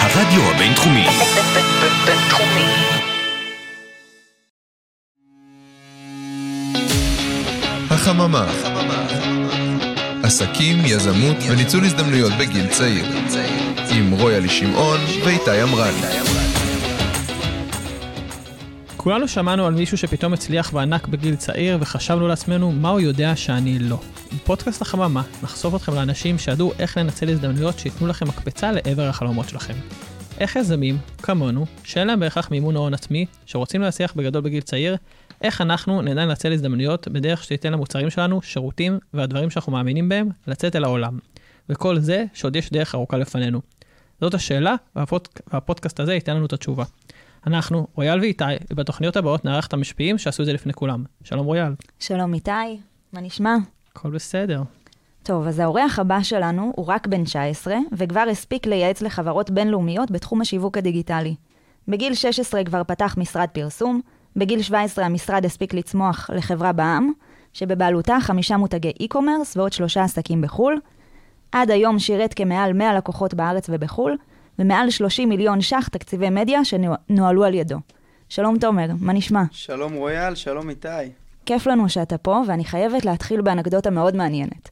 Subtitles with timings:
[0.00, 1.06] הרדיו הבינתחומי.
[2.04, 2.64] בינתחומי.
[7.90, 8.46] החממה.
[10.22, 13.04] עסקים, יזמות וניצול הזדמנויות בגיל צעיר.
[13.90, 15.94] עם רויאלי שמעון ואיתי עמרן.
[19.08, 23.78] כולנו שמענו על מישהו שפתאום הצליח וענק בגיל צעיר וחשבנו לעצמנו מה הוא יודע שאני
[23.78, 24.00] לא.
[24.34, 29.74] בפודקאסט החממה נחשוף אתכם לאנשים שידעו איך לנצל הזדמנויות שייתנו לכם מקפצה לעבר החלומות שלכם.
[30.38, 34.96] איך יזמים, כמונו, שאין להם בהכרח מימון הון עצמי, שרוצים להצליח בגדול בגיל צעיר,
[35.42, 40.76] איך אנחנו נדע לנצל הזדמנויות בדרך שתיתן למוצרים שלנו, שירותים והדברים שאנחנו מאמינים בהם לצאת
[40.76, 41.18] אל העולם.
[41.68, 43.60] וכל זה שעוד יש דרך ארוכה לפנינו.
[44.20, 45.28] זאת השאלה, והפוד...
[45.52, 46.84] והפודקאסט הזה ייתן לנו את התשובה.
[47.46, 51.04] אנחנו, רויאל ואיתי, ובתוכניות הבאות נארח את המשפיעים שעשו את זה לפני כולם.
[51.24, 51.72] שלום רויאל.
[51.98, 52.50] שלום איתי,
[53.12, 53.56] מה נשמע?
[53.92, 54.62] הכל בסדר.
[55.22, 60.40] טוב, אז האורח הבא שלנו הוא רק בן 19, וכבר הספיק לייעץ לחברות בינלאומיות בתחום
[60.40, 61.34] השיווק הדיגיטלי.
[61.88, 64.00] בגיל 16 כבר פתח משרד פרסום,
[64.36, 67.12] בגיל 17 המשרד הספיק לצמוח לחברה בע"מ,
[67.52, 70.80] שבבעלותה חמישה מותגי e-commerce ועוד שלושה עסקים בחו"ל.
[71.52, 74.16] עד היום שירת כמעל 100 לקוחות בארץ ובחו"ל,
[74.58, 77.76] ומעל 30 מיליון ש"ח תקציבי מדיה שנוהלו על ידו.
[78.28, 79.42] שלום תומר, מה נשמע?
[79.50, 80.88] שלום רויאל, שלום איתי.
[81.46, 84.68] כיף לנו שאתה פה, ואני חייבת להתחיל באנקדוטה מאוד מעניינת.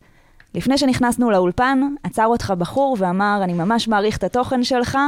[0.54, 4.98] לפני שנכנסנו לאולפן, עצר אותך בחור ואמר, אני ממש מעריך את התוכן שלך,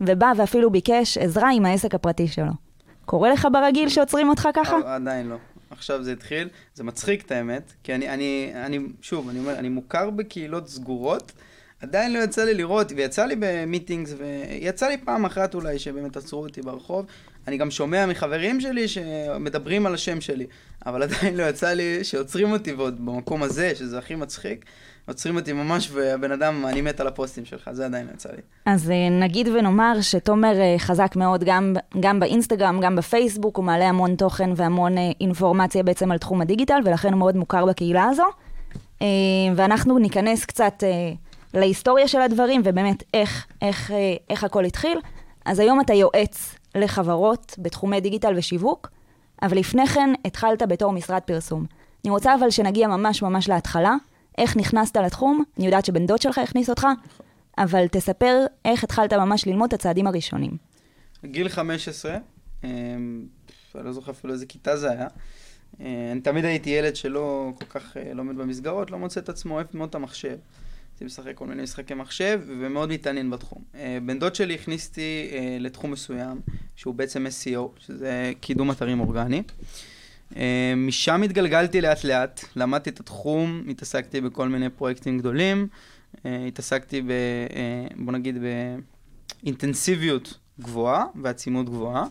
[0.00, 2.52] ובא ואפילו ביקש עזרה עם העסק הפרטי שלו.
[3.04, 4.76] קורה לך ברגיל שעוצרים אותך ככה?
[4.76, 5.36] אה, עדיין לא.
[5.70, 9.68] עכשיו זה התחיל, זה מצחיק את האמת, כי אני, אני, אני, שוב, אני אומר, אני
[9.68, 11.32] מוכר בקהילות סגורות,
[11.82, 16.42] עדיין לא יצא לי לראות, ויצא לי במיטינגס, ויצא לי פעם אחת אולי שבאמת עצרו
[16.42, 17.06] אותי ברחוב.
[17.48, 20.46] אני גם שומע מחברים שלי שמדברים על השם שלי,
[20.86, 24.64] אבל עדיין לא יצא לי שעוצרים אותי, ועוד במקום הזה, שזה הכי מצחיק,
[25.08, 28.42] עוצרים אותי ממש, והבן אדם, אני מת על הפוסטים שלך, זה עדיין לא יצא לי.
[28.66, 33.88] אז אה, נגיד ונאמר שתומר אה, חזק מאוד גם, גם באינסטגרם, גם בפייסבוק, הוא מעלה
[33.88, 38.24] המון תוכן והמון אה, אינפורמציה בעצם על תחום הדיגיטל, ולכן הוא מאוד מוכר בקהילה הזו.
[39.56, 40.82] ואנחנו ניכנס קצת
[41.60, 43.92] להיסטוריה של הדברים, ובאמת איך, איך,
[44.30, 44.98] איך הכל התחיל.
[45.44, 48.90] אז היום אתה יועץ לחברות בתחומי דיגיטל ושיווק,
[49.42, 51.66] אבל לפני כן התחלת בתור משרד פרסום.
[52.04, 53.94] אני רוצה אבל שנגיע ממש ממש להתחלה,
[54.38, 56.86] איך נכנסת לתחום, אני יודעת שבן דוד שלך הכניס אותך,
[57.58, 60.56] אבל תספר איך התחלת ממש ללמוד את הצעדים הראשונים.
[61.24, 62.16] גיל 15,
[62.64, 63.26] אני
[63.74, 65.08] לא זוכר אפילו איזה כיתה זה היה.
[66.12, 69.88] אני תמיד הייתי ילד שלא כל כך לומד במסגרות, לא מוצא את עצמו, אוהב מאוד
[69.88, 70.36] את המחשב.
[70.96, 73.62] הייתי משחק כל מיני משחקי מחשב, ומאוד מתעניין בתחום.
[74.06, 75.30] בן דוד שלי הכניס אותי
[75.60, 76.40] לתחום מסוים,
[76.76, 79.42] שהוא בעצם SEO, שזה קידום אתרים אורגני.
[80.76, 85.68] משם התגלגלתי לאט לאט, למדתי את התחום, התעסקתי בכל מיני פרויקטים גדולים,
[86.24, 87.12] התעסקתי ב...
[87.96, 88.38] בוא נגיד
[89.42, 92.04] באינטנסיביות גבוהה ועצימות גבוהה,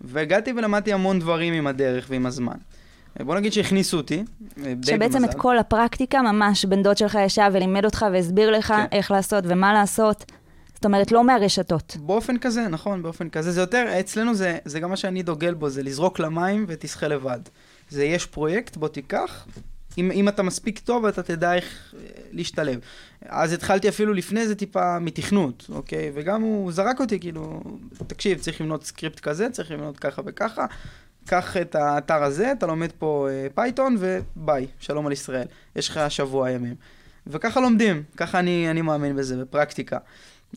[0.00, 2.56] והגעתי ולמדתי המון דברים עם הדרך ועם הזמן.
[3.18, 4.24] בוא נגיד שהכניסו אותי,
[4.82, 5.24] שבעצם במזל.
[5.24, 8.84] את כל הפרקטיקה, ממש בן דוד שלך ישב ולימד אותך והסביר לך כן.
[8.92, 10.24] איך לעשות ומה לעשות.
[10.74, 11.96] זאת אומרת, לא מהרשתות.
[12.00, 13.52] באופן כזה, נכון, באופן כזה.
[13.52, 17.40] זה יותר, אצלנו זה, זה גם מה שאני דוגל בו, זה לזרוק למים ותשחה לבד.
[17.88, 19.46] זה יש פרויקט, בוא תיקח.
[19.98, 22.00] אם, אם אתה מספיק טוב, אתה תדע איך אה,
[22.32, 22.80] להשתלב.
[23.26, 26.10] אז התחלתי אפילו לפני זה טיפה מתכנות, אוקיי?
[26.14, 27.62] וגם הוא זרק אותי, כאילו,
[28.06, 30.66] תקשיב, צריך לבנות סקריפט כזה, צריך לבנות ככה וככה.
[31.30, 35.46] קח את האתר הזה, אתה לומד פה אה, Python, וביי, שלום על ישראל.
[35.76, 36.74] יש לך שבוע ימים.
[37.26, 39.98] וככה לומדים, ככה אני, אני מאמין בזה, בפרקטיקה.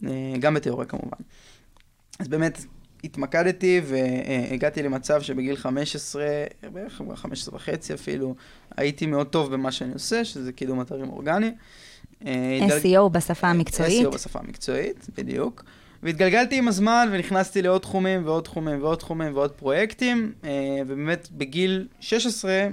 [0.05, 1.17] אה, גם בתיאוריה כמובן.
[2.19, 2.65] אז באמת
[3.03, 6.25] התמקדתי והגעתי למצב שבגיל 15,
[6.71, 8.35] בערך 15 וחצי אפילו,
[8.77, 11.51] הייתי מאוד טוב במה שאני עושה, שזה קידום אתרים אורגני.
[12.25, 14.07] אה, SEO בשפה המקצועית.
[14.07, 15.63] SEO בשפה המקצועית, בדיוק.
[16.03, 20.49] והתגלגלתי עם הזמן ונכנסתי לעוד תחומים ועוד תחומים ועוד תחומים ועוד פרויקטים, אה,
[20.87, 22.67] ובאמת בגיל 16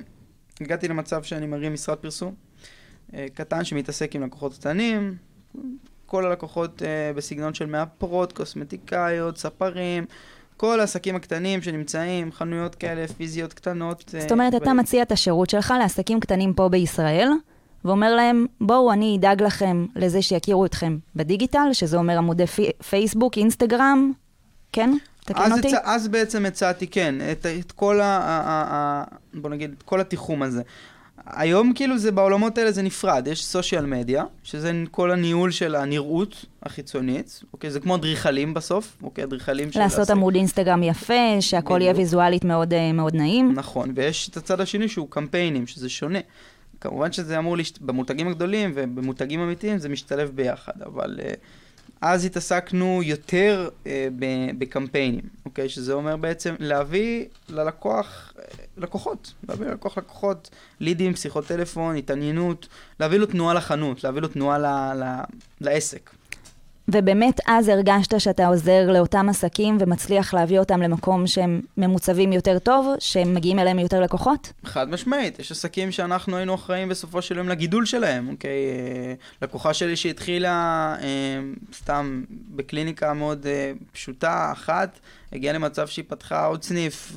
[0.60, 2.34] הגעתי למצב שאני מרים משרד פרסום
[3.34, 5.16] קטן שמתעסק עם לקוחות קטנים,
[6.06, 10.04] כל הלקוחות uh, בסגנון של מאפרות, קוסמטיקאיות, ספרים,
[10.56, 14.15] כל העסקים הקטנים שנמצאים, חנויות כאלה פיזיות קטנות.
[14.15, 17.28] אה, זאת אומרת, אתה מציע את השירות שלך לעסקים קטנים פה בישראל,
[17.84, 23.38] ואומר להם, בואו, אני אדאג לכם לזה שיכירו אתכם בדיגיטל, שזה אומר עמודי פי, פייסבוק,
[23.38, 24.12] אינסטגרם,
[24.72, 24.91] כן?
[25.24, 25.77] תקן אותי.
[25.77, 25.82] הצ...
[25.84, 28.04] אז בעצם הצעתי, כן, את, את כל ה...
[28.04, 29.04] ה, ה, ה
[29.34, 30.62] בוא נגיד, את כל התיחום הזה.
[31.27, 36.44] היום כאילו זה בעולמות האלה זה נפרד, יש סושיאל מדיה, שזה כל הניהול של הנראות
[36.62, 37.71] החיצונית, אוקיי?
[37.71, 39.24] זה כמו אדריכלים בסוף, אוקיי?
[39.24, 39.80] אדריכלים של...
[39.80, 43.53] לעשות עמוד אינסטגרם יפה, שהכל יהיה ויזואלית מאוד, אה, מאוד נעים.
[43.54, 46.18] נכון, ויש את הצד השני שהוא קמפיינים, שזה שונה.
[46.80, 47.78] כמובן שזה אמור, להשת...
[47.78, 51.36] במותגים הגדולים ובמותגים אמיתיים זה משתלב ביחד, אבל uh,
[52.00, 53.68] אז התעסקנו יותר
[54.18, 55.68] ב- בקמפיינים, אוקיי?
[55.68, 58.44] שזה אומר בעצם להביא ללקוח, אה,
[58.77, 60.50] לקוחות, להביא ללקוח לקוחות,
[60.80, 62.68] לידים, שיחות טלפון, התעניינות,
[63.00, 65.24] להביא לו תנועה לחנות, להביא לו תנועה ל- ל-
[65.60, 66.10] לעסק.
[66.92, 72.95] ובאמת אז הרגשת שאתה עוזר לאותם עסקים ומצליח להביא אותם למקום שהם ממוצבים יותר טוב,
[72.98, 74.53] שהם מגיעים אליהם יותר לקוחות?
[74.65, 78.51] חד משמעית, יש עסקים שאנחנו היינו אחראים בסופו של יום לגידול שלהם, אוקיי?
[78.51, 81.07] אה, לקוחה שלי שהתחילה אה,
[81.75, 82.25] סתם
[82.57, 84.98] בקליניקה מאוד אה, פשוטה, אחת,
[85.33, 87.16] הגיעה למצב שהיא פתחה עוד סניף,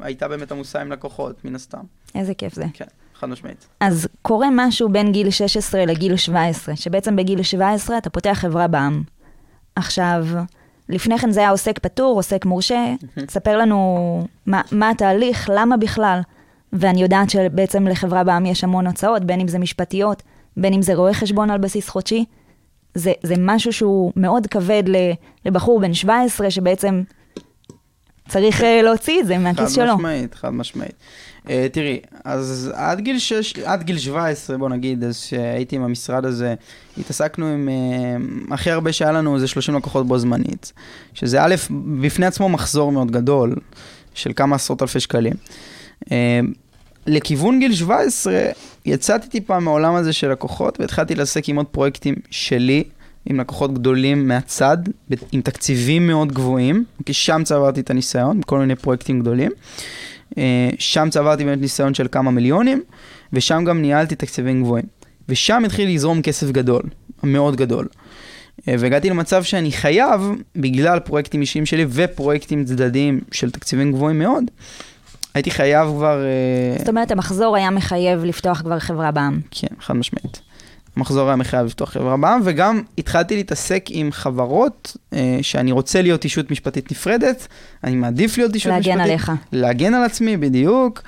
[0.00, 1.82] והייתה באמת עמוסה עם לקוחות, מן הסתם.
[2.14, 2.64] איזה כיף זה.
[2.72, 2.84] כן,
[3.14, 3.66] חד משמעית.
[3.80, 9.02] אז קורה משהו בין גיל 16 לגיל 17, שבעצם בגיל 17 אתה פותח חברה בע"מ.
[9.76, 10.26] עכשיו,
[10.88, 12.94] לפני כן זה היה עוסק פטור, עוסק מורשה,
[13.30, 16.20] ספר לנו מה, מה התהליך, למה בכלל.
[16.72, 20.22] ואני יודעת שבעצם לחברה בע"מ יש המון הוצאות, בין אם זה משפטיות,
[20.56, 22.24] בין אם זה רואה חשבון על בסיס חודשי.
[22.94, 24.82] זה, זה משהו שהוא מאוד כבד
[25.44, 27.02] לבחור בן 17, שבעצם
[28.28, 29.96] צריך אה, להוציא את זה מהכיס חד שלו.
[29.96, 30.94] משמעית, חד משמעית.
[31.44, 36.24] Uh, תראי, אז עד גיל, 6, עד גיל 17, בוא נגיד, אז שהייתי עם המשרד
[36.24, 36.54] הזה,
[36.98, 37.68] התעסקנו עם,
[38.48, 40.72] uh, הכי הרבה שהיה לנו זה 30 לקוחות בו זמנית,
[41.14, 41.54] שזה א',
[42.00, 43.54] בפני עצמו מחזור מאוד גדול,
[44.14, 45.32] של כמה עשרות אלפי שקלים.
[46.04, 46.08] Uh,
[47.06, 48.40] לכיוון גיל 17,
[48.86, 52.84] יצאתי טיפה מהעולם הזה של לקוחות, והתחלתי להתעסק עם עוד פרויקטים שלי,
[53.26, 54.78] עם לקוחות גדולים מהצד,
[55.32, 59.50] עם תקציבים מאוד גבוהים, כי שם צברתי את הניסיון, בכל מיני פרויקטים גדולים.
[60.38, 62.82] אה, שם צברתי באמת ניסיון של כמה מיליונים,
[63.32, 64.84] ושם גם ניהלתי תקציבים גבוהים.
[65.28, 66.82] ושם התחיל לזרום כסף גדול,
[67.22, 67.86] מאוד גדול.
[68.68, 70.20] אה, והגעתי למצב שאני חייב,
[70.56, 74.44] בגלל פרויקטים אישיים שלי ופרויקטים צדדיים של תקציבים גבוהים מאוד,
[75.34, 76.24] הייתי חייב כבר...
[76.24, 79.40] אה, זאת אומרת, המחזור היה מחייב לפתוח כבר חברה בע"מ.
[79.50, 80.40] כן, חד משמעית.
[80.96, 86.24] המחזור היה מחייב לפתוח חברה בע"מ, וגם התחלתי להתעסק עם חברות אה, שאני רוצה להיות
[86.24, 87.46] אישות משפטית נפרדת,
[87.84, 89.00] אני מעדיף להיות אישות להגן משפטית.
[89.00, 89.32] עליך.
[89.52, 91.02] להגן על עצמי, בדיוק.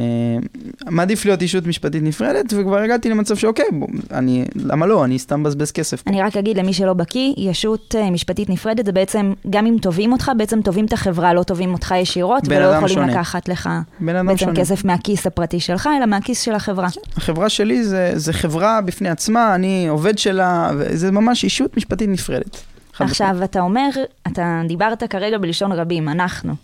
[0.00, 5.18] אה, מעדיף להיות אישות משפטית נפרדת, וכבר הגעתי למצב שאוקיי, בוא, אני, למה לא, אני
[5.18, 6.02] סתם מבזבז כסף.
[6.06, 10.12] אני רק אגיד למי שלא בקיא, ישות אה, משפטית נפרדת זה בעצם, גם אם תובעים
[10.12, 13.06] אותך, בעצם תובעים את החברה, לא תובעים אותך ישירות, ולא יכולים שונה.
[13.12, 13.68] לקחת לך
[14.00, 14.56] בעצם שונה.
[14.56, 16.88] כסף מהכיס הפרטי שלך, אלא מהכיס של החברה.
[17.16, 22.56] החברה שלי זה, זה חברה בפני עצמה, אני עובד שלה, וזה ממש אישות משפטית נפרדת.
[23.00, 23.88] עכשיו, אתה אומר,
[24.26, 26.54] אתה דיברת כרגע בלשון רבים, אנחנו.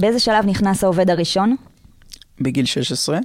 [0.00, 1.56] באיזה שלב נכנס העובד הראשון?
[2.40, 3.18] בגיל 16.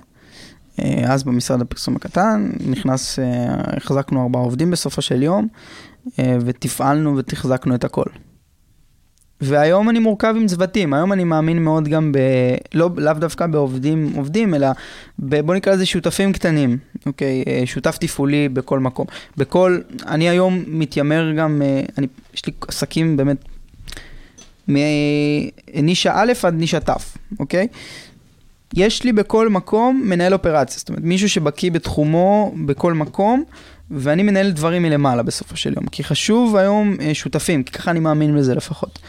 [0.80, 3.26] אה, אז במשרד הפרסום הקטן, נכנס, אה,
[3.78, 5.48] החזקנו ארבעה עובדים בסופו של יום,
[6.20, 8.06] אה, ותפעלנו ותחזקנו את הכל.
[9.42, 12.18] והיום אני מורכב עם צוותים, היום אני מאמין מאוד גם ב...
[12.74, 14.68] לא, לאו דווקא בעובדים עובדים, אלא
[15.20, 17.44] ב, בוא נקרא לזה שותפים קטנים, אוקיי?
[17.66, 19.06] שותף תפעולי בכל מקום.
[19.38, 21.62] בכל, אני היום מתיימר גם,
[21.98, 23.46] אני, יש לי עסקים באמת
[24.68, 26.90] מנישה א' עד נישה ת',
[27.40, 27.68] אוקיי?
[28.76, 33.44] יש לי בכל מקום מנהל אופרציה, זאת אומרת מישהו שבקיא בתחומו בכל מקום,
[33.92, 38.00] ואני מנהל דברים מלמעלה בסופו של יום, כי חשוב היום אה, שותפים, כי ככה אני
[38.00, 39.00] מאמין בזה לפחות.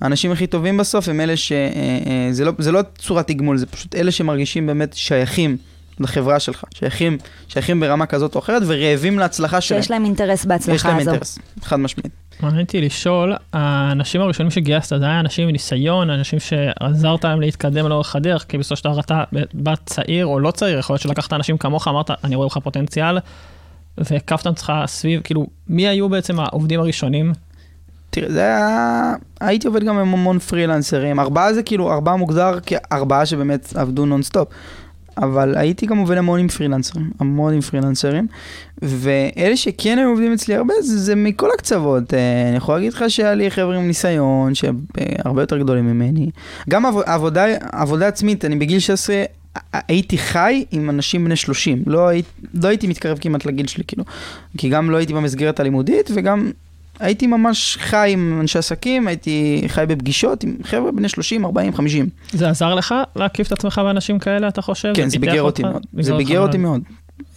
[0.00, 1.52] האנשים הכי טובים בסוף הם אלה ש...
[1.52, 1.58] אה,
[2.06, 5.56] אה, זה לא, זה לא צורת תגמול, זה פשוט אלה שמרגישים באמת שייכים
[6.00, 7.18] לחברה שלך, שייכים,
[7.48, 9.82] שייכים ברמה כזאת או אחרת ורעבים להצלחה שלהם.
[9.82, 11.10] שיש להם אינטרס יש בהצלחה להם הזו.
[11.10, 12.12] אינטרס, חד משמעית.
[12.40, 17.88] מעניין אותי לשאול, האנשים הראשונים שגייסת, זה היה אנשים עם ניסיון, אנשים שעזרת להם להתקדם
[17.88, 21.32] לאורך הדרך, כי בסופו של דבר אתה בת צעיר או לא צעיר, יכול להיות שלקחת
[21.32, 23.18] אנשים כמוך, אמרת, אני רואה לך פוטנציאל,
[23.98, 27.32] והקפת אותך סביב, כאילו, מי היו בעצם העובדים הראשונים?
[28.10, 29.14] תראה, זה היה...
[29.40, 31.20] הייתי עובד גם עם המון פרילנסרים.
[31.20, 34.48] ארבעה זה כאילו, ארבעה מוגדר כארבעה שבאמת עבדו נונסטופ.
[35.18, 38.26] אבל הייתי גם עובד המון עם פרילנסרים, המון עם פרילנסרים.
[38.82, 42.14] ואלה שכן היו עובדים אצלי הרבה, זה, זה מכל הקצוות.
[42.14, 46.30] אה, אני יכול להגיד לך שהיה לי חבר'ה עם ניסיון, שהרבה יותר גדולים ממני.
[46.70, 49.22] גם עב, עבודה, עבודה עצמית, אני בגיל 16...
[49.72, 54.04] הייתי חי עם אנשים בני 30, לא, היית, לא הייתי מתקרב כמעט לגיל שלי, כאילו.
[54.58, 56.50] כי גם לא הייתי במסגרת הלימודית, וגם
[57.00, 62.08] הייתי ממש חי עם אנשי עסקים, הייתי חי בפגישות עם חבר'ה בני 30, 40, 50.
[62.32, 64.92] זה עזר לך להקיף את עצמך באנשים כאלה, אתה חושב?
[64.94, 65.62] כן, זה ביגר אותי?
[65.62, 65.86] מאוד.
[66.00, 66.82] זה ביגר אותי מאוד.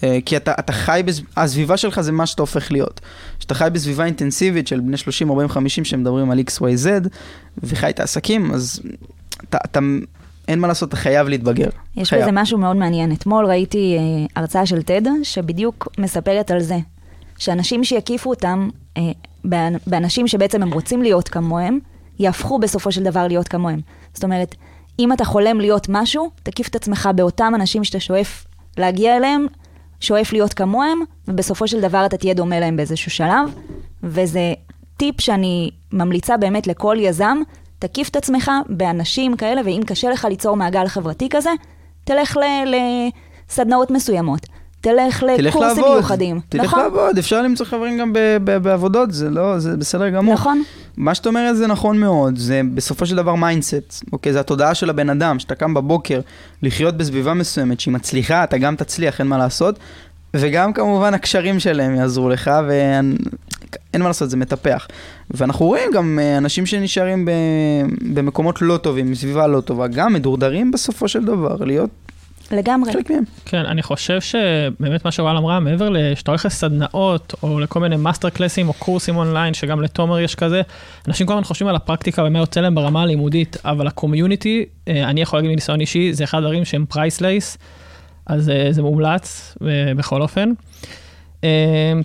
[0.04, 1.22] אה, כי אתה, אתה חי, בז...
[1.38, 3.02] הסביבה שלך זה מה שאתה הופך להיות.
[3.40, 6.88] כשאתה חי בסביבה אינטנסיבית של בני 30, 40, 50 שמדברים על XYZ,
[7.64, 8.82] וחי את העסקים, אז
[9.50, 9.80] אתה, אתה,
[10.48, 11.70] אין מה לעשות, אתה חייב להתבגר.
[11.98, 12.22] יש חייב.
[12.22, 13.12] בזה משהו מאוד מעניין.
[13.12, 16.78] אתמול ראיתי אה, הרצאה של TED, שבדיוק מספרת על זה,
[17.38, 19.02] שאנשים שיקיפו אותם, אה,
[19.46, 21.80] באנ- באנשים שבעצם הם רוצים להיות כמוהם,
[22.20, 23.80] יהפכו בסופו של דבר להיות כמוהם.
[24.14, 24.56] זאת אומרת,
[25.00, 28.46] אם אתה חולם להיות משהו, תקיף את עצמך באותם אנשים שאתה שואף
[28.78, 29.46] להגיע אליהם,
[30.00, 33.56] שואף להיות כמוהם, ובסופו של דבר אתה תהיה דומה להם באיזשהו שלב,
[34.04, 34.54] וזה
[34.98, 37.38] טיפ שאני ממליצה באמת לכל יזם,
[37.80, 41.50] תקיף את עצמך באנשים כאלה, ואם קשה לך ליצור מעגל חברתי כזה,
[42.04, 42.38] תלך
[43.48, 44.48] לסדנאות מסוימות.
[44.86, 46.40] תלך לקורסים לעבוד, מיוחדים.
[46.50, 50.34] תלך נכון, לעבוד, אפשר למצוא חברים גם ב- ב- בעבודות, זה לא, זה בסדר גמור.
[50.34, 50.64] נכון.
[50.98, 54.34] מה שאת אומרת זה נכון מאוד, זה בסופו של דבר mindset, אוקיי?
[54.34, 56.22] זה התודעה של הבן אדם, שאתה קם בבוקר
[56.64, 59.80] לחיות בסביבה מסוימת שהיא מצליחה, אתה גם תצליח, אין מה לעשות,
[60.34, 63.18] וגם כמובן הקשרים שלהם יעזרו לך, ואין
[64.02, 64.88] מה לעשות, זה מטפח.
[65.32, 67.32] ואנחנו רואים גם אה, אנשים שנשארים ב...
[68.14, 71.90] במקומות לא טובים, בסביבה לא טובה, גם מדורדרים בסופו של דבר, להיות
[72.52, 72.94] לגמרי.
[72.94, 73.24] חלק מהם.
[73.46, 78.30] כן, אני חושב שבאמת מה שוואל אמרה, מעבר לשאתה הולך לסדנאות, או לכל מיני master
[78.30, 80.62] class ים או קורסים אונליין, שגם לתומר יש כזה,
[81.08, 85.10] אנשים כל הזמן חושבים על הפרקטיקה ומה יוצא להם ברמה הלימודית, אבל ה community, אה,
[85.10, 87.58] אני יכול להגיד מניסיון אישי, זה אחד הדברים שהם priceless,
[88.26, 90.52] אז אה, זה מומלץ אה, בכל אופן.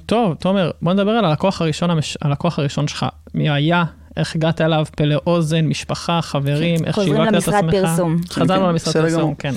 [0.07, 3.07] טוב, תומר, בוא נדבר על הלקוח הראשון, המש- הלקוח הראשון שלך.
[3.35, 3.85] מי היה,
[4.17, 7.55] איך הגעת אליו, פלא אוזן, משפחה, חברים, איך חוזרים שיווקת את עצמך.
[7.55, 8.17] למשרד פרסום.
[8.31, 9.35] חזרנו כן, למשרד פרסום, גמור.
[9.39, 9.53] כן.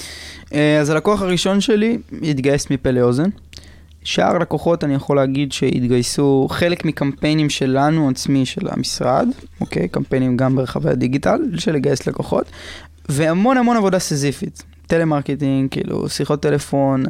[0.54, 3.30] אה, אז הלקוח הראשון שלי התגייס מפלא אוזן.
[4.04, 9.28] שאר לקוחות אני יכול להגיד שהתגייסו חלק מקמפיינים שלנו עצמי של המשרד,
[9.62, 9.88] אוקיי?
[9.88, 12.46] קמפיינים גם ברחבי הדיגיטל של לגייס לקוחות,
[13.10, 14.64] והמון המון עבודה סיזיפית.
[14.94, 17.04] טלמרקטינג, כאילו, שיחות טלפון.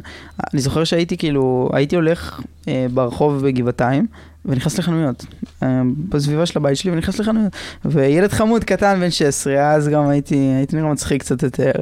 [0.52, 4.06] אני זוכר שהייתי כאילו, הייתי הולך אה, ברחוב בגבעתיים,
[4.44, 5.26] ונכנס לחנויות,
[5.62, 7.52] אה, בסביבה של הבית שלי, ונכנס לחנויות.
[7.84, 11.72] וילד חמוד קטן בן 16, אז גם הייתי, הייתי נראה מצחיק קצת יותר.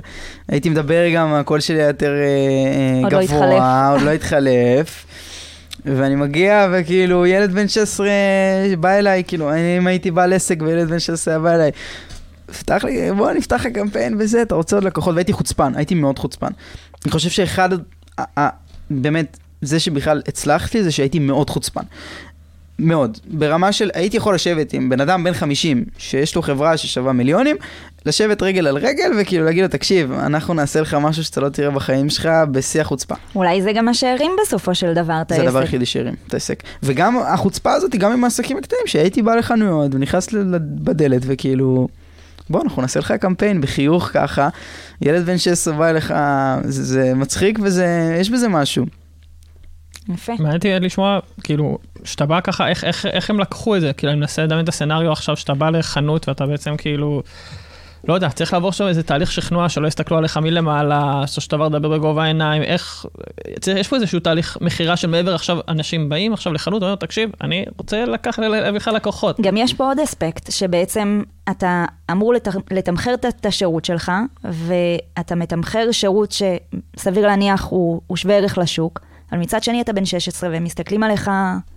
[0.48, 3.92] הייתי מדבר גם, הקול שלי היה יותר אה, אה, לא גבוה, התחלף.
[3.92, 5.06] עוד לא התחלף.
[5.84, 8.08] ואני מגיע, וכאילו, ילד בן 16
[8.80, 11.70] בא אליי, כאילו, אם הייתי בעל עסק וילד בן 16 היה בא אליי,
[12.52, 15.14] פתח לי, בוא נפתח לך קמפיין וזה, אתה רוצה עוד לקוחות?
[15.14, 16.50] והייתי חוצפן, הייתי מאוד חוצפן.
[17.04, 17.68] אני חושב שאחד,
[18.90, 21.82] באמת, זה שבכלל הצלחתי, זה שהייתי מאוד חוצפן.
[22.78, 23.18] מאוד.
[23.30, 27.56] ברמה של, הייתי יכול לשבת עם בן אדם בן 50, שיש לו חברה ששווה מיליונים,
[28.06, 31.70] לשבת רגל על רגל וכאילו להגיד לו, תקשיב, אנחנו נעשה לך משהו שאתה לא תראה
[31.70, 33.14] בחיים שלך בשיא החוצפה.
[33.34, 35.46] אולי זה גם מה שהרים בסופו של דבר את זה העסק.
[35.46, 36.62] הדבר היחידי שהרים את העסק.
[36.82, 40.28] וגם החוצפה הזאת גם עם העסקים הקטנים, שהייתי בא לחנויות ונכנס
[40.60, 41.88] בדלת וכאילו,
[42.50, 44.48] בוא, אנחנו נעשה לך קמפיין בחיוך ככה,
[45.02, 46.14] ילד בן 16 בא אליך,
[46.64, 48.86] זה, זה מצחיק וזה, יש בזה משהו.
[50.08, 50.32] יפה.
[50.32, 53.92] מעניין אותי לשמוע, כאילו, שאתה בא ככה, איך, איך, איך הם לקחו את זה?
[53.92, 57.22] כאילו, אני מנסה לדמיין את הסצנריו עכשיו, שאתה בא לחנות ואתה בעצם כאילו,
[58.08, 61.68] לא יודע, צריך לעבור שם איזה תהליך שכנוע, שלא יסתכלו עליך מלמעלה, בסופו של דבר
[61.68, 63.06] לדבר בגובה העיניים, איך,
[63.60, 67.30] צריך- יש פה איזשהו תהליך מכירה של מעבר עכשיו, אנשים באים עכשיו לחנות, אומרים, תקשיב,
[67.40, 69.40] אני רוצה לקחת, להביא לך לקוחות.
[69.40, 72.48] גם יש פה עוד אספקט, שבעצם אתה אמור לת...
[72.70, 74.12] לתמחר את- השירות שלך,
[74.44, 76.34] ואתה מתמחר שירות
[76.96, 79.00] שסביר להניח הוא, הוא שווה ערך לשוק,
[79.32, 81.30] אבל מצד שני אתה בן 16 והם מסתכלים עליך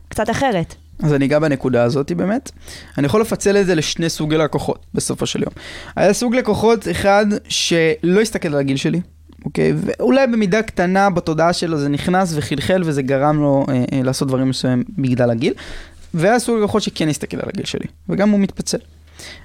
[0.10, 0.76] קצת אחרת.
[1.04, 2.52] אז אני אגע בנקודה הזאת באמת.
[2.98, 5.52] אני יכול לפצל את זה לשני סוגי לקוחות בסופו של יום.
[5.96, 9.02] היה סוג לקוחות אחד שלא הסתכל על הגיל שלי,
[9.46, 9.74] אוקיי?
[9.76, 14.50] ואולי במידה קטנה בתודעה שלו זה נכנס וחלחל וזה גרם לו אה, אה, לעשות דברים
[14.50, 15.54] מסוימים בגלל הגיל.
[16.14, 18.78] והיה סוג לקוחות שכן הסתכל על הגיל שלי, וגם הוא מתפצל.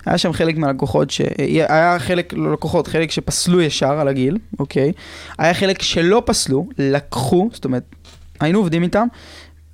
[0.06, 1.20] היה שם חלק מהלקוחות, ש...
[1.68, 4.92] היה חלק, לא לקוחות, חלק שפסלו ישר על הגיל, אוקיי?
[5.38, 7.82] היה חלק שלא פסלו, לקחו, זאת אומרת,
[8.40, 9.06] היינו עובדים איתם,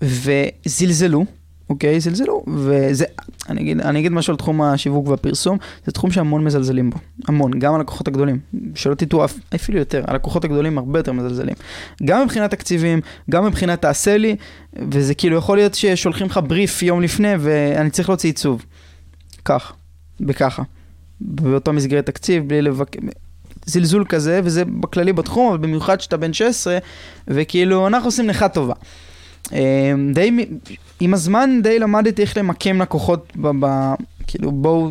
[0.02, 1.24] וזלזלו,
[1.70, 2.00] אוקיי?
[2.00, 3.04] זלזלו, וזה,
[3.48, 6.96] אני אגיד, אני אגיד משהו על תחום השיווק והפרסום, זה תחום שהמון מזלזלים בו,
[7.28, 8.38] המון, גם הלקוחות הגדולים,
[8.74, 11.54] שלא תטעו אפילו יותר, הלקוחות הגדולים הרבה יותר מזלזלים.
[12.04, 14.36] גם מבחינת תקציבים, גם מבחינת תעשה לי,
[14.90, 18.64] וזה כאילו יכול להיות ששולחים לך בריף יום לפני ואני צריך להוציא עיצוב.
[19.44, 19.72] כך,
[20.20, 20.62] בככה,
[21.20, 22.96] באותה מסגרת תקציב, בלי לבק...
[23.66, 26.78] זלזול כזה, וזה בכללי בתחום, אבל במיוחד שאתה בן 16,
[27.28, 28.74] וכאילו, אנחנו עושים לך טובה.
[29.52, 29.58] אה,
[30.14, 30.46] די,
[31.00, 33.94] עם הזמן די למדתי איך למקם לקוחות, ב, ב,
[34.26, 34.90] כאילו בואו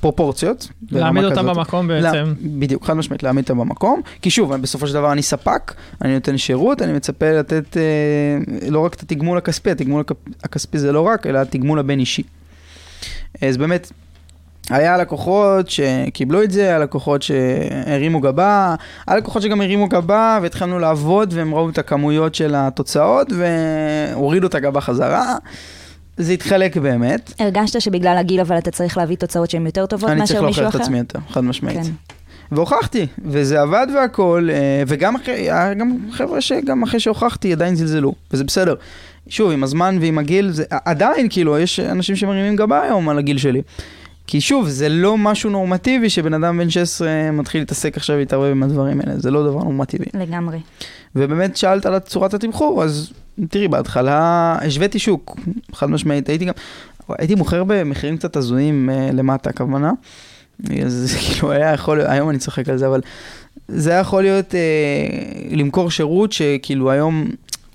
[0.00, 0.68] פרופורציות.
[0.90, 1.56] להעמיד אותם כזאת.
[1.56, 2.34] במקום בעצם.
[2.42, 4.00] בדיוק, חד משמעית, להעמיד אותם במקום.
[4.22, 7.82] כי שוב, בסופו של דבר אני ספק, אני נותן שירות, אני מצפה לתת אה,
[8.70, 12.22] לא רק את התגמול הכספי, התגמול הכ- הכספי זה לא רק, אלא התגמול הבין אישי.
[13.42, 13.92] אז באמת,
[14.70, 18.74] היה לקוחות שקיבלו את זה, היה לקוחות שהרימו גבה,
[19.06, 24.54] היה לקוחות שגם הרימו גבה והתחלנו לעבוד והם ראו את הכמויות של התוצאות והורידו את
[24.54, 25.36] הגבה חזרה.
[26.16, 27.32] זה התחלק באמת.
[27.38, 30.62] הרגשת שבגלל הגיל אבל אתה צריך להביא תוצאות שהן יותר טובות אני צריך מאשר מישהו
[30.62, 30.84] להוכיח את אחר?
[30.84, 31.78] עצמי יותר, חד משמעית.
[31.82, 31.90] כן.
[32.52, 35.48] והוכחתי, וזה עבד והכל, אה, וגם אחרי,
[35.78, 38.74] גם חבר'ה שגם אחרי שהוכחתי עדיין זלזלו, וזה בסדר.
[39.28, 43.38] שוב, עם הזמן ועם הגיל, זה עדיין, כאילו, יש אנשים שמרימים גבה היום על הגיל
[43.38, 43.62] שלי.
[44.28, 48.62] כי שוב, זה לא משהו נורמטיבי שבן אדם בן 16 מתחיל להתעסק עכשיו ולהתערבב עם
[48.62, 50.04] הדברים האלה, זה לא דבר נורמטיבי.
[50.14, 50.58] לגמרי.
[51.16, 53.12] ובאמת שאלת על צורת התמחור, אז
[53.48, 55.36] תראי, בהתחלה השוויתי שוק,
[55.72, 56.52] חד משמעית, הייתי גם,
[57.08, 59.92] הייתי מוכר במחירים קצת הזויים אה, למטה, הכוונה.
[60.84, 63.00] אז כאילו היה יכול, היום אני צוחק על זה, אבל
[63.68, 64.60] זה היה יכול להיות אה,
[65.50, 67.26] למכור שירות שכאילו היום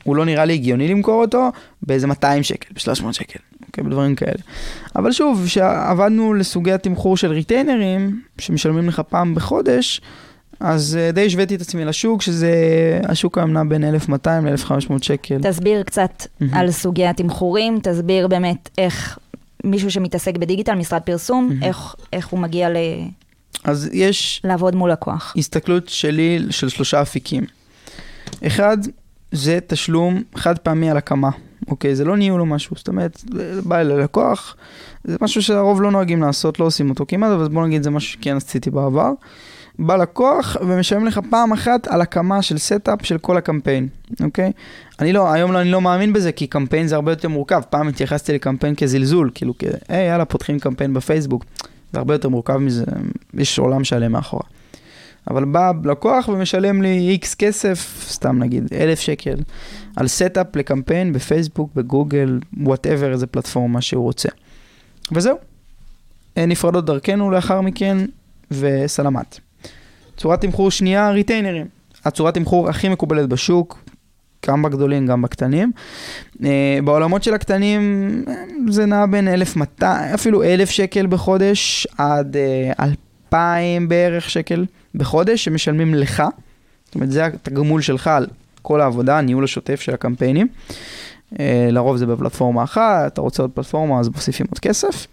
[0.03, 3.39] הוא לא נראה לי הגיוני למכור אותו באיזה 200 שקל, ב-300 שקל,
[3.73, 4.41] אוקיי, בדברים כאלה.
[4.95, 10.01] אבל שוב, כשעבדנו לסוגי התמחור של ריטיינרים, שמשלמים לך פעם בחודש,
[10.59, 12.53] אז אה, די השוויתי את עצמי לשוק, שזה,
[13.03, 15.37] השוק היום נע בין 1,200 ל-1,500 שקל.
[15.41, 16.53] תסביר קצת מהמם.
[16.53, 19.19] על סוגי התמחורים, תסביר באמת איך
[19.63, 21.63] מישהו שמתעסק בדיגיטל, משרד פרסום, מהמם.
[21.63, 22.77] איך, איך הוא מגיע ל...
[23.63, 25.33] אז יש לעבוד מול לקוח.
[25.37, 27.45] הסתכלות שלי של שלושה אפיקים.
[28.47, 28.77] אחד,
[29.31, 31.29] זה תשלום חד פעמי על הקמה.
[31.67, 33.23] אוקיי, זה לא ניהול או משהו, זאת אומרת,
[33.63, 34.55] בא אל הלקוח,
[35.03, 38.11] זה משהו שהרוב לא נוהגים לעשות, לא עושים אותו כמעט, אבל בוא נגיד זה משהו
[38.11, 39.11] שכן עשיתי בעבר.
[39.79, 43.87] בא לקוח ומשלם לך פעם אחת על הקמה של setup של כל הקמפיין,
[44.23, 44.51] אוקיי?
[44.99, 47.61] אני לא, היום לא, אני לא מאמין בזה, כי קמפיין זה הרבה יותר מורכב.
[47.69, 49.63] פעם התייחסתי לקמפיין כזלזול, כאילו, כ...
[49.89, 51.45] היי, יאללה, פותחים קמפיין בפייסבוק.
[51.93, 52.83] זה הרבה יותר מורכב מזה,
[53.33, 54.43] יש עולם שלם מאחורה.
[55.29, 59.35] אבל בא לקוח ומשלם לי איקס כסף, סתם נגיד אלף שקל,
[59.95, 64.29] על setup לקמפיין בפייסבוק, בגוגל, whatever, איזה פלטפורמה שהוא רוצה.
[65.11, 65.37] וזהו.
[66.37, 67.97] אה, נפרדות דרכנו לאחר מכן,
[68.51, 69.39] וסלמת.
[70.17, 71.65] צורת תמחור שנייה, ריטיינרים.
[72.05, 73.83] הצורת תמחור הכי מקובלת בשוק,
[74.47, 75.71] גם בגדולים, גם בקטנים.
[76.43, 77.81] אה, בעולמות של הקטנים
[78.27, 78.33] אה,
[78.69, 82.85] זה נע בין 1,200, אפילו 1,000 שקל בחודש, עד אה,
[83.33, 86.23] 2,000 בערך שקל בחודש, שמשלמים לך.
[86.85, 88.27] זאת אומרת, זה התגמול שלך על
[88.63, 90.47] כל העבודה, הניהול השוטף של הקמפיינים.
[91.39, 95.07] אה, לרוב זה בפלטפורמה אחת, אתה רוצה עוד פלטפורמה, אז מוסיפים עוד כסף.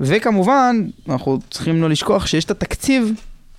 [0.00, 0.76] וכמובן,
[1.08, 3.12] אנחנו צריכים לא לשכוח שיש את התקציב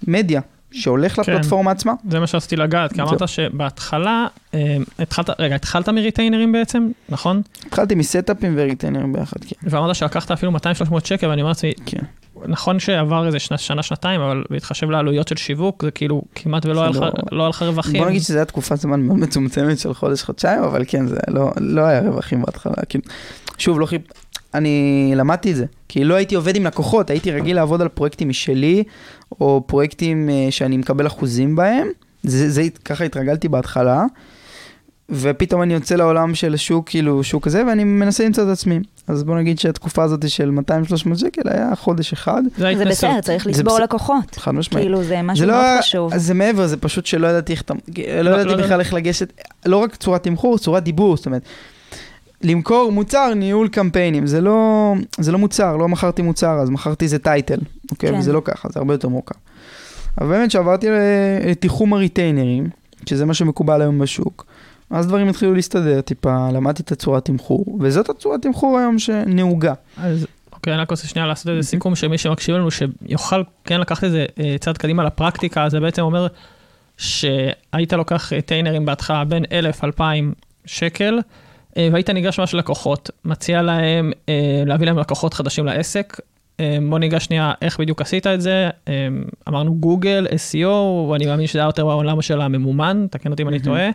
[0.07, 1.21] מדיה שהולך כן.
[1.21, 1.93] לפלטפורמה עצמה.
[2.09, 3.01] זה מה שרציתי לגעת, כי.
[3.01, 7.41] אמרת שבהתחלה, אה, התחלת, רגע, התחלת מריטיינרים בעצם, נכון?
[7.67, 9.55] התחלתי מסטאפים וריטיינרים ביחד, כן.
[9.63, 10.59] ואמרת שלקחת אפילו 200-300
[11.03, 12.01] שקל, ואני אומר לעצמי, כן.
[12.47, 16.81] נכון שעבר איזה שנה, שנה, שנתיים, אבל בהתחשב לעלויות של שיווק, זה כאילו כמעט ולא
[16.81, 16.99] היה לך-
[17.31, 18.01] לא- לא רווחים.
[18.01, 21.81] בוא נגיד שזו הייתה תקופת זמן מאוד מצומצמת של חודש-חודשיים, אבל כן, זה לא, לא
[21.81, 22.73] היה רווחים בהתחלה.
[22.89, 23.03] כאילו,
[23.57, 24.01] שוב, לא חיפ...
[24.53, 28.29] אני למדתי את זה, כי לא הייתי עובד עם לקוחות, הייתי רגיל לעבוד על פרויקטים
[28.29, 28.83] משלי,
[29.41, 31.87] או פרויקטים אה, שאני מקבל אחוזים בהם.
[32.23, 34.03] זה, זה, ככה התרגלתי בהתחלה,
[35.15, 38.79] ופתאום אני יוצא לעולם של שוק, כאילו, שוק כזה, ואני מנסה למצוא את עצמי.
[39.07, 40.51] אז בוא נגיד שהתקופה הזאת של
[41.11, 42.85] 200-300 שקל היה חודש אחד, זה זה.
[42.85, 43.83] בסדר, צריך זה לסבור בסדר.
[43.83, 44.35] לקוחות.
[44.35, 44.83] חד משמעית.
[44.85, 46.17] כאילו, זה משהו זה לא מאוד חשוב.
[46.17, 47.73] זה מעבר, זה פשוט שלא ידעתי איך אתה...
[47.97, 48.63] לא לא ידעתי יודע.
[48.63, 49.33] בכלל איך לגשת,
[49.65, 51.41] לא רק צורת תמחור, צורת דיבור, זאת אומרת,
[52.43, 57.19] למכור מוצר, ניהול קמפיינים, זה לא, זה לא מוצר, לא מכרתי מוצר, אז מכרתי איזה
[57.19, 57.59] טייטל,
[57.91, 58.09] אוקיי?
[58.11, 58.17] כן.
[58.17, 59.35] וזה לא ככה, זה הרבה יותר מורכב.
[60.21, 60.93] אבל באמת שעברתי ל-
[61.49, 62.67] לתיחום הריטיינרים,
[63.09, 64.45] שזה מה שמקובל היום בשוק,
[64.93, 69.73] אז דברים התחילו להסתדר טיפה, למדתי את הצורת תמחור, וזאת הצורת תמחור היום שנהוגה.
[69.97, 74.03] אז אוקיי, אני רק רוצה שנייה לעשות איזה סיכום, שמי שמקשיב לנו, שיוכל כן לקחת
[74.03, 76.27] איזה אה, צעד קדימה לפרקטיקה, זה בעצם אומר
[76.97, 80.01] שהיית לוקח אה, טיינרים בהתחלה בין 1,000-2,000
[80.65, 81.19] שקל,
[81.77, 84.11] אה, והיית ניגש ממש ללקוחות, מציע להם
[84.65, 86.19] להביא להם לקוחות חדשים לעסק.
[86.89, 88.69] בוא ניגש שנייה איך בדיוק עשית את זה,
[89.49, 90.67] אמרנו גוגל, SEO,
[91.09, 93.89] ואני מאמין שזה היה יותר בעולם של הממומן, תקן אותי אם אני טועה.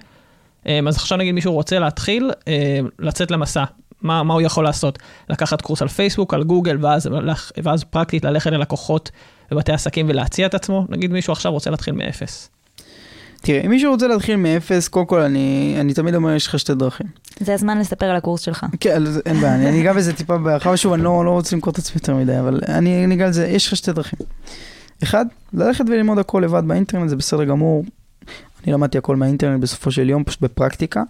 [0.66, 3.64] אה, אז עכשיו נגיד מישהו רוצה להתחיל אה, לצאת למסע,
[4.02, 4.98] מה, מה הוא יכול לעשות?
[5.30, 7.08] לקחת קורס על פייסבוק, על גוגל, ואז,
[7.62, 9.10] ואז פרקטית ללכת ללקוחות
[9.50, 10.86] בבתי עסקים ולהציע את עצמו?
[10.88, 12.50] נגיד מישהו עכשיו רוצה להתחיל מאפס.
[13.40, 16.74] תראה, אם מישהו רוצה להתחיל מאפס, קודם כל אני, אני תמיד אומר, יש לך שתי
[16.74, 17.06] דרכים.
[17.40, 18.66] זה הזמן לספר על הקורס שלך.
[18.80, 21.70] כן, אין בעיה, אני אני אגע בזה טיפה בהרחבה, שוב, אני לא, לא רוצה למכור
[21.70, 24.18] את עצמי יותר מדי, אבל אני אני אגע על זה, יש לך שתי דרכים.
[25.02, 27.84] אחד, ללכת וללמוד הכל לבד באינטרנט, זה בסדר גמור.
[28.64, 31.02] אני למדתי הכל מהאינטרנט בסופו של יום, פשוט בפרקטיקה.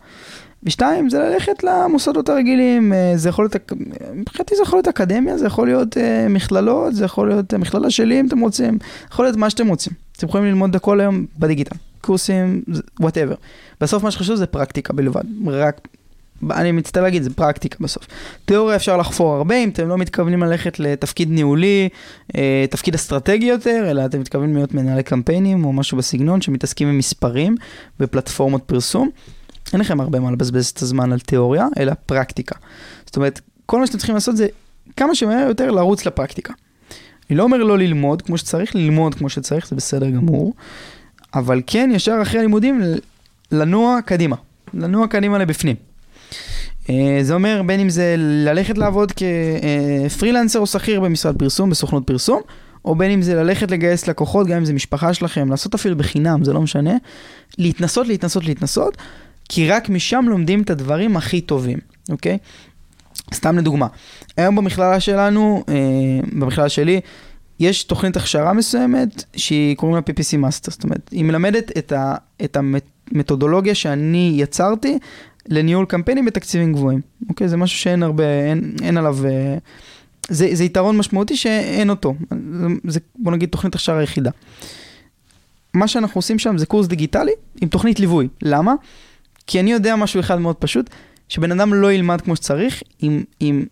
[0.63, 3.73] ושתיים, זה ללכת למוסדות הרגילים, אה, זה יכול להיות,
[4.15, 7.91] מבחינתי זה יכול להיות אקדמיה, זה יכול להיות אה, מכללות, זה יכול להיות אה, מכללה
[7.91, 8.79] שלי אם אתם רוצים,
[9.13, 9.93] יכול להיות מה שאתם רוצים.
[10.17, 12.63] אתם יכולים ללמוד הכל היום בדיגיטל, קורסים,
[13.01, 13.35] whatever.
[13.81, 15.89] בסוף מה שחשוב זה פרקטיקה בלבד, רק
[16.51, 18.07] אני מצטער להגיד, זה פרקטיקה בסוף.
[18.45, 21.89] תיאוריה אפשר לחפור הרבה, אם אתם לא מתכוונים ללכת לתפקיד ניהולי,
[22.37, 26.99] אה, תפקיד אסטרטגי יותר, אלא אתם מתכוונים להיות מנהלי קמפיינים או משהו בסגנון שמתעסקים עם
[26.99, 27.55] מספרים
[28.01, 29.11] בפלטפורמות פרסום.
[29.73, 32.55] אין לכם הרבה מה לבזבז את הזמן על תיאוריה, אלא פרקטיקה.
[33.07, 34.47] זאת אומרת, כל מה שאתם צריכים לעשות זה
[34.97, 36.53] כמה שמהר יותר לרוץ לפרקטיקה.
[37.31, 40.55] אני לא אומר לא ללמוד כמו שצריך, ללמוד כמו שצריך, זה בסדר גמור,
[41.35, 42.81] אבל כן, ישר אחרי הלימודים,
[43.53, 44.37] לנוע קדימה.
[44.75, 45.88] לנוע קדימה לבפנים.
[46.91, 49.13] אה, זה אומר בין אם זה ללכת לעבוד
[50.09, 52.41] כפרילנסר או שכיר במשרד פרסום, בסוכנות פרסום,
[52.85, 56.45] או בין אם זה ללכת לגייס לקוחות, גם אם זה משפחה שלכם, לעשות אפילו בחינם,
[56.45, 56.95] זה לא משנה.
[57.59, 58.97] להתנסות, להתנסות, להתנסות,
[59.49, 61.79] כי רק משם לומדים את הדברים הכי טובים,
[62.11, 62.39] אוקיי?
[63.35, 63.87] סתם לדוגמה,
[64.37, 65.75] היום במכללה שלנו, אה,
[66.33, 67.01] במכללה שלי,
[67.61, 72.15] יש תוכנית הכשרה מסוימת שהיא קוראים לה PPC Master, זאת אומרת, היא מלמדת את, ה,
[72.45, 74.99] את המתודולוגיה שאני יצרתי
[75.49, 77.01] לניהול קמפיינים בתקציבים גבוהים.
[77.29, 77.49] אוקיי?
[77.49, 79.19] זה משהו שאין הרבה, אין, אין עליו...
[79.27, 79.59] אה,
[80.29, 82.15] זה, זה יתרון משמעותי שאין אותו.
[82.31, 84.31] זה, זה בוא נגיד תוכנית הכשרה יחידה.
[85.75, 88.29] מה שאנחנו עושים שם זה קורס דיגיטלי עם תוכנית ליווי.
[88.43, 88.75] למה?
[89.47, 90.91] כי אני יודע משהו אחד מאוד פשוט,
[91.29, 93.65] שבן אדם לא ילמד כמו שצריך אם, אם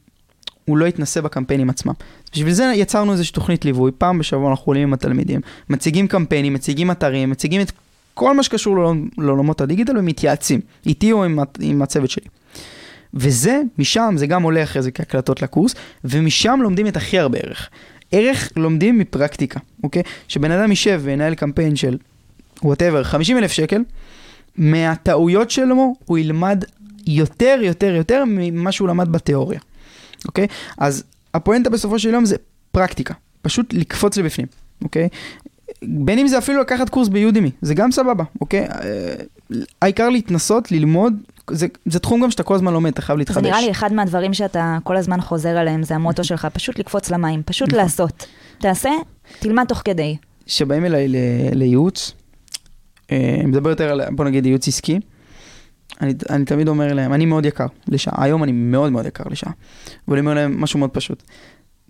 [0.65, 1.93] הוא לא יתנסה בקמפיינים עצמם.
[2.33, 6.91] בשביל זה יצרנו איזושהי תוכנית ליווי, פעם בשבוע אנחנו עולים עם התלמידים, מציגים קמפיינים, מציגים
[6.91, 7.73] אתרים, מציגים את
[8.17, 12.27] כל מה שקשור לעול- לעולמות הדיגיטל ומתייעצים, איתי או עם, עם הצוות שלי.
[13.15, 15.75] וזה, משם, זה גם עולה אחרי זה כהקלטות לקורס,
[16.05, 17.69] ומשם לומדים את הכי הרבה ערך.
[18.13, 20.03] ערך לומדים מפרקטיקה, אוקיי?
[20.29, 21.99] שבן אדם יישב וינהל קמפיין של
[22.63, 23.83] whatever, 50 אלף שקל,
[24.57, 26.65] מהטעויות שלו הוא ילמד
[27.07, 29.61] יותר, יותר, יותר ממה שהוא למד בתיאוריה,
[30.29, 30.47] אוקיי?
[30.79, 32.37] אז הפואנטה בסופו של יום זה
[32.73, 34.47] פרקטיקה, פשוט לקפוץ לבפנים,
[34.83, 35.09] אוקיי?
[35.83, 38.61] בין אם זה אפילו לקחת קורס ב Udemy, זה גם סבבה, אוקיי?
[38.61, 39.15] אה,
[39.83, 41.15] העיקר להתנסות, ללמוד,
[41.51, 43.43] זה, זה תחום גם שאתה כל הזמן לומד, אתה חייב להתחדש.
[43.43, 47.11] זה נראה לי אחד מהדברים שאתה כל הזמן חוזר עליהם, זה המוטו שלך, פשוט לקפוץ
[47.11, 47.81] למים, פשוט נכון.
[47.81, 48.27] לעשות.
[48.59, 48.91] תעשה,
[49.39, 50.17] תלמד תוך כדי.
[50.47, 51.09] שבאים אליי
[51.53, 52.13] לייעוץ,
[53.13, 55.01] אה, אני מדבר יותר על, בוא נגיד, ייעוץ עסקי,
[56.01, 59.53] אני, אני תמיד אומר להם, אני מאוד יקר לשעה, היום אני מאוד מאוד יקר לשעה,
[60.09, 61.23] ואני אומר להם משהו מאוד פשוט,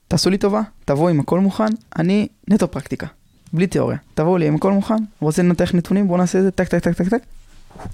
[0.09, 1.69] תעשו לי טובה, תבואו עם הכל מוכן,
[1.99, 3.07] אני נטו פרקטיקה,
[3.53, 6.69] בלי תיאוריה, תבואו לי עם הכל מוכן, רוצה לנתח נתונים, בואו נעשה את זה, טק
[6.69, 7.23] טק טק טק טק,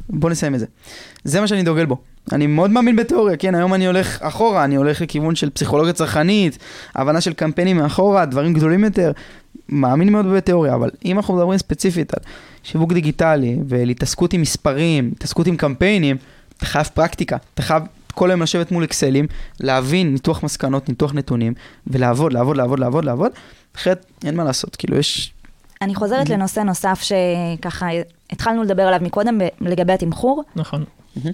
[0.08, 0.66] בואו נסיים את זה.
[1.24, 1.96] זה מה שאני דוגל בו.
[2.32, 6.58] אני מאוד מאמין בתיאוריה, כן, היום אני הולך אחורה, אני הולך לכיוון של פסיכולוגיה צרכנית,
[6.94, 9.12] הבנה של קמפיינים מאחורה, דברים גדולים יותר,
[9.68, 12.20] מאמין מאוד בתיאוריה, אבל אם אנחנו מדברים ספציפית על
[12.62, 16.16] שיווק דיגיטלי ולהתעסקות עם מספרים, התעסקות עם קמפיינים,
[16.56, 17.82] אתה חייב פרקטיקה, אתה חייב
[18.14, 19.26] כל היום לשבת מול אקסלים,
[19.60, 21.54] להבין ניתוח מסקנות, ניתוח נתונים,
[21.86, 23.32] ולעבוד, לעבוד, לעבוד, לעבוד, לעבוד,
[23.76, 25.32] אחרת אין מה לעשות, כאילו יש...
[25.82, 27.86] אני חוזרת לנושא נוסף שככה
[28.30, 30.42] התחלנו לדבר עליו מקודם ב- לגבי התמחור.
[30.56, 30.84] נכון.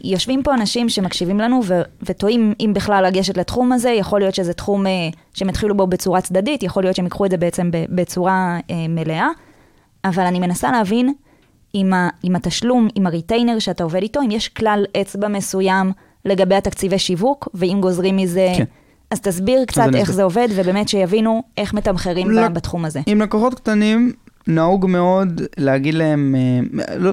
[0.05, 4.53] יושבים פה אנשים שמקשיבים לנו ו- ותוהים אם בכלל לגשת לתחום הזה, יכול להיות שזה
[4.53, 4.91] תחום אה,
[5.35, 8.87] שהם התחילו בו בצורה צדדית, יכול להיות שהם ייקחו את זה בעצם ב- בצורה אה,
[8.89, 9.29] מלאה,
[10.05, 11.15] אבל אני מנסה להבין
[11.73, 15.93] עם, ה- עם התשלום, עם הריטיינר שאתה עובד איתו, אם יש כלל אצבע מסוים
[16.25, 18.53] לגבי התקציבי שיווק, ואם גוזרים מזה...
[18.57, 18.65] כן.
[19.11, 20.17] אז תסביר קצת אני איך אסביר.
[20.17, 23.01] זה עובד, ובאמת שיבינו איך מתמחרים לא- ב- בתחום הזה.
[23.07, 24.13] עם לקוחות קטנים,
[24.49, 27.13] נהוג מאוד להגיד להם, אה, לא,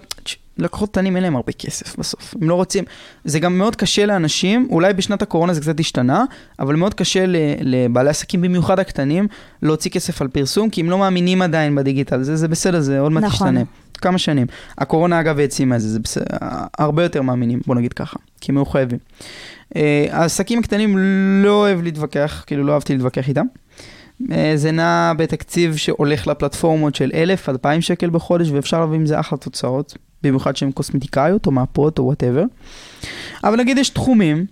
[0.57, 2.83] לקוחות קטנים אין להם הרבה כסף בסוף, הם לא רוצים,
[3.25, 6.23] זה גם מאוד קשה לאנשים, אולי בשנת הקורונה זה קצת השתנה,
[6.59, 7.25] אבל מאוד קשה
[7.61, 9.27] לבעלי עסקים, במיוחד הקטנים,
[9.61, 13.11] להוציא כסף על פרסום, כי הם לא מאמינים עדיין בדיגיטל, זה, זה בסדר, זה עוד
[13.11, 13.47] מעט נכון.
[13.47, 13.63] ישתנה.
[13.93, 14.47] כמה שנים.
[14.77, 16.25] הקורונה אגב העצימה את זה, זה בסדר,
[16.77, 18.99] הרבה יותר מאמינים, בוא נגיד ככה, כי הם היו חייבים.
[19.75, 20.97] אה, העסקים הקטנים
[21.43, 23.45] לא אוהב להתווכח, כאילו לא אהבתי להתווכח איתם.
[24.31, 29.19] אה, זה נע בתקציב שהולך לפלטפורמות של 1,000 2,000 שקל בחודש, ואפשר להביא עם זה
[29.19, 32.43] אחלה תוצאות, במיוחד שהן קוסמטיקאיות או מאפות או whatever.
[33.43, 34.45] אבל נגיד יש תחומים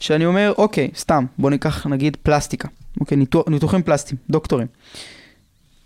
[0.00, 2.68] שאני אומר, אוקיי, סתם, בוא ניקח נגיד פלסטיקה,
[3.00, 4.66] אוקיי, ניתוח, ניתוחים פלסטיים, דוקטורים.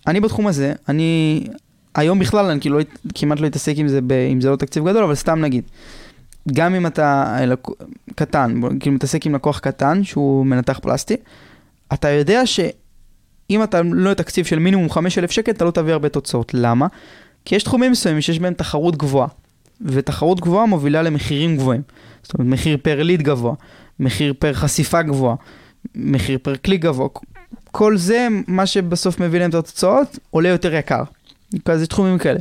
[0.07, 1.45] אני בתחום הזה, אני
[1.95, 4.89] היום בכלל, אני כאילו לא, כמעט לא אתעסק עם זה, ב, אם זה לא תקציב
[4.89, 5.65] גדול, אבל סתם נגיד.
[6.53, 7.55] גם אם אתה אה,
[8.15, 11.17] קטן, כאילו מתעסק עם לקוח קטן שהוא מנתח פלסטי,
[11.93, 12.47] אתה יודע
[13.49, 16.55] שאם אתה לא תקציב של מינימום 5,000 שקל, אתה לא תביא הרבה תוצאות.
[16.55, 16.87] למה?
[17.45, 19.29] כי יש תחומים מסוימים שיש בהם תחרות גבוהה,
[19.81, 21.83] ותחרות גבוהה מובילה למחירים גבוהים.
[22.23, 23.55] זאת אומרת, מחיר פר ליד גבוה,
[24.01, 25.37] מחיר פר חשיפה גבוהה,
[25.95, 27.09] מחיר פר קליק גבוה.
[27.71, 31.03] כל זה, מה שבסוף מביא להם את התוצאות, עולה יותר יקר.
[31.65, 32.39] אז יש תחומים כאלה.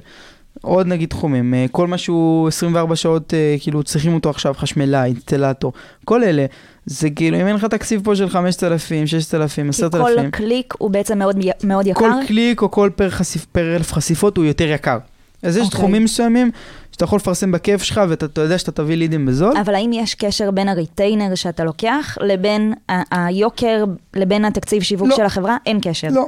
[0.61, 5.09] עוד נגיד תחומים, אה, כל מה שהוא 24 שעות, אה, כאילו צריכים אותו עכשיו, חשמלאי,
[5.09, 5.73] אינסטלטור,
[6.05, 6.45] כל אלה,
[6.85, 10.89] זה כאילו, אם אין לך תקציב פה של 5,000, 6,000, כי 10,000, כל קליק הוא
[10.89, 11.99] בעצם מאוד, מאוד יקר.
[11.99, 14.97] כל קליק או כל פר, חשיפ, פר אלף חשיפות הוא יותר יקר.
[15.43, 15.79] אז יש אוקיי.
[15.79, 16.51] תחומים מסוימים
[16.91, 19.57] שאתה יכול לפרסם בכיף שלך ואתה אתה יודע שאתה תביא לידים בזול.
[19.57, 22.73] אבל האם יש קשר בין הריטיינר שאתה לוקח לבין
[23.11, 25.15] היוקר, לבין התקציב שיווק לא.
[25.15, 25.57] של החברה?
[25.65, 26.07] אין קשר.
[26.11, 26.25] לא,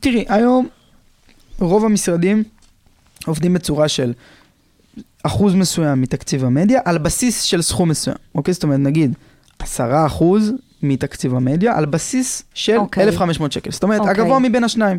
[0.00, 0.68] תראי, היום
[1.60, 2.42] רוב המשרדים
[3.28, 4.12] עובדים בצורה של
[5.22, 8.54] אחוז מסוים מתקציב המדיה על בסיס של סכום מסוים, אוקיי?
[8.54, 9.14] זאת אומרת, נגיד,
[9.58, 13.04] עשרה אחוז מתקציב המדיה על בסיס של אוקיי.
[13.04, 13.70] 1,500 שקל.
[13.70, 14.12] זאת אומרת, אוקיי.
[14.12, 14.98] הגבוה מבין השניים.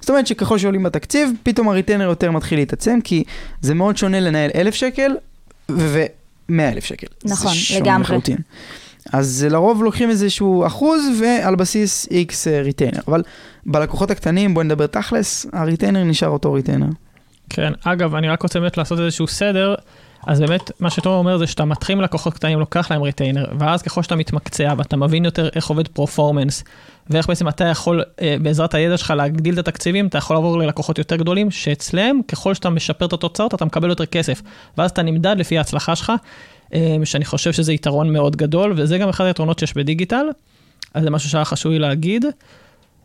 [0.00, 3.24] זאת אומרת שככל שעולים בתקציב, פתאום הריטיינר יותר מתחיל להתעצם, כי
[3.60, 5.16] זה מאוד שונה לנהל 1,000 שקל
[5.68, 7.06] ו-100,000 שקל.
[7.24, 8.02] נכון, זה שונה לגמרי.
[8.02, 8.36] לחלוטין.
[9.12, 13.00] אז לרוב לוקחים איזשהו אחוז ועל בסיס X אה, ריטיינר.
[13.08, 13.22] אבל
[13.66, 16.86] בלקוחות הקטנים, בואי נדבר תכלס, הריטיינר נשאר אותו ריטיינר.
[17.50, 19.74] כן, אגב, אני רק רוצה באמת לעשות איזשהו סדר.
[20.26, 24.02] אז באמת, מה שתומר אומר זה שאתה מתחיל לקוחות קטנים, לוקח להם ריטיינר, ואז ככל
[24.02, 26.64] שאתה מתמקצע ואתה מבין יותר איך עובד performance,
[27.10, 30.98] ואיך בעצם אתה יכול, אה, בעזרת הידע שלך, להגדיל את התקציבים, אתה יכול לעבור ללקוחות
[30.98, 34.42] יותר גדולים, שאצלם, ככל שאתה משפר את התוצאות, אתה מקבל יותר כסף.
[34.78, 36.12] ואז אתה נמדד לפי ההצלחה שלך,
[36.74, 40.26] אה, שאני חושב שזה יתרון מאוד גדול, וזה גם אחד היתרונות שיש בדיגיטל,
[40.94, 42.24] אז זה משהו שהיה חשוב לי להגיד.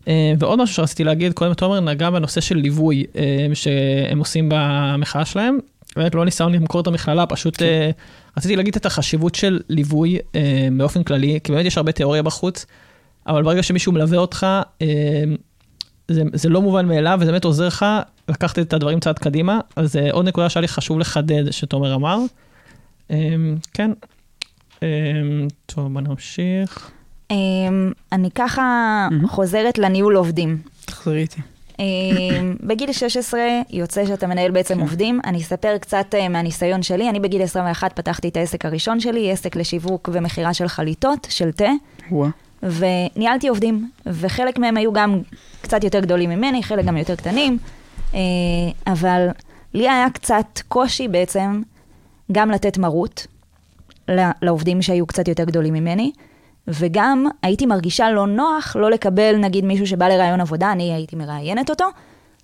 [0.08, 5.26] אה, ועוד משהו שרציתי להגיד, קודם תומר נגע בנושא של ליווי אה, שהם עושים במחאה
[5.26, 5.58] שלהם.
[5.96, 7.66] באמת לא ניסיון למכור את המכללה, פשוט כן.
[7.66, 10.20] uh, רציתי להגיד את החשיבות של ליווי
[10.78, 12.66] באופן כללי, כי באמת יש הרבה תיאוריה בחוץ,
[13.28, 14.48] אבל ברגע שמישהו מלווה אותך,
[16.08, 17.86] זה, זה לא מובן מאליו, וזה באמת עוזר לך
[18.30, 22.18] לקחת את הדברים צעד קדימה, אז עוד נקודה שהיה לי חשוב לחדד, שתומר אמר.
[23.74, 23.92] כן,
[25.66, 26.92] טוב, בוא נמשיך.
[27.32, 27.34] Um,
[28.12, 29.08] אני ככה.
[29.28, 30.58] חוזרת לניהול עובדים.
[30.86, 31.42] תחזרי איתי.
[31.80, 33.40] אמ, בגיל 16
[33.70, 34.82] יוצא שאתה מנהל בעצם כן.
[34.82, 35.20] עובדים.
[35.26, 37.10] אני אספר קצת אה, מהניסיון שלי.
[37.10, 41.70] אני בגיל 21 פתחתי את העסק הראשון שלי, עסק לשיווק ומכירה של חליטות, של תה.
[42.64, 45.22] וניהלתי עובדים, וחלק מהם היו גם
[45.62, 47.58] קצת יותר גדולים ממני, חלק גם יותר קטנים,
[48.14, 48.20] אה,
[48.88, 49.28] אבל
[49.74, 51.62] לי היה קצת קושי בעצם
[52.32, 53.28] גם לתת מרות
[54.42, 56.12] לעובדים שהיו קצת יותר גדולים ממני,
[56.70, 61.70] וגם הייתי מרגישה לא נוח לא לקבל נגיד מישהו שבא לראיון עבודה, אני הייתי מראיינת
[61.70, 61.86] אותו,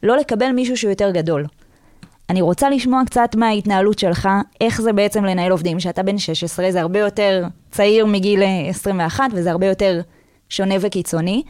[0.04, 1.46] לא לקבל מישהו שהוא יותר גדול.
[2.30, 4.30] אני רוצה לשמוע קצת מההתנהלות שלך,
[4.62, 9.52] איך זה בעצם לנהל עובדים, שאתה בן 16, זה הרבה יותר צעיר מגיל 21 וזה
[9.52, 10.02] הרבה יותר
[10.50, 11.44] שונה וקיצוני,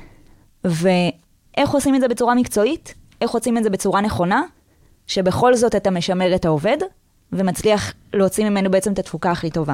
[0.64, 4.42] ואיך עושים את זה בצורה מקצועית, איך עושים את זה בצורה נכונה,
[5.08, 6.78] שבכל זאת אתה משמר את העובד,
[7.32, 9.74] ומצליח להוציא ממנו בעצם את התפוקה הכי טובה.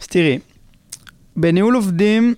[0.00, 0.38] אז תראי,
[1.40, 2.34] בניהול עובדים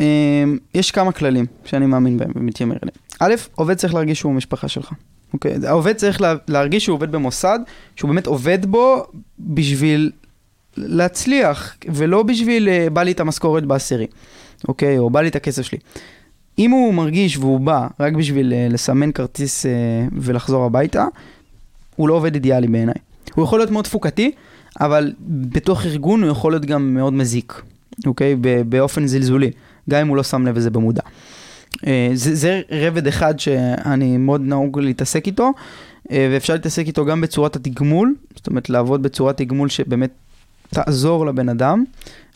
[0.00, 2.96] אה, יש כמה כללים שאני מאמין בהם ומתיימר אליהם.
[3.20, 4.92] א', עובד צריך להרגיש שהוא משפחה שלך.
[5.32, 5.56] אוקיי?
[5.66, 7.58] העובד צריך לה, להרגיש שהוא עובד במוסד,
[7.96, 9.06] שהוא באמת עובד בו
[9.40, 10.10] בשביל
[10.76, 14.06] להצליח, ולא בשביל אה, בא לי את המשכורת בעשירי,
[14.68, 14.98] אוקיי?
[14.98, 15.78] או בא לי את הכסף שלי.
[16.58, 19.72] אם הוא מרגיש והוא בא רק בשביל אה, לסמן כרטיס אה,
[20.12, 21.06] ולחזור הביתה,
[21.96, 22.94] הוא לא עובד אידיאלי בעיניי.
[23.34, 24.30] הוא יכול להיות מאוד תפוקתי,
[24.80, 27.62] אבל בתוך ארגון הוא יכול להיות גם מאוד מזיק.
[28.06, 28.36] אוקיי?
[28.68, 29.50] באופן זלזולי,
[29.90, 31.02] גם אם הוא לא שם לב לזה במודע.
[31.86, 35.52] אה, זה, זה רבד אחד שאני מאוד נהוג להתעסק איתו,
[36.10, 40.10] אה, ואפשר להתעסק איתו גם בצורת התגמול, זאת אומרת לעבוד בצורת תגמול שבאמת
[40.70, 41.84] תעזור לבן אדם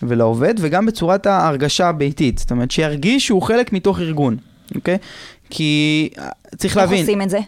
[0.02, 4.36] ולעובד, וגם בצורת ההרגשה הביתית, זאת אומרת שירגיש שהוא חלק מתוך ארגון,
[4.74, 4.98] אוקיי?
[5.50, 6.98] כי אה, צריך איך להבין.
[6.98, 7.38] איך עושים את זה?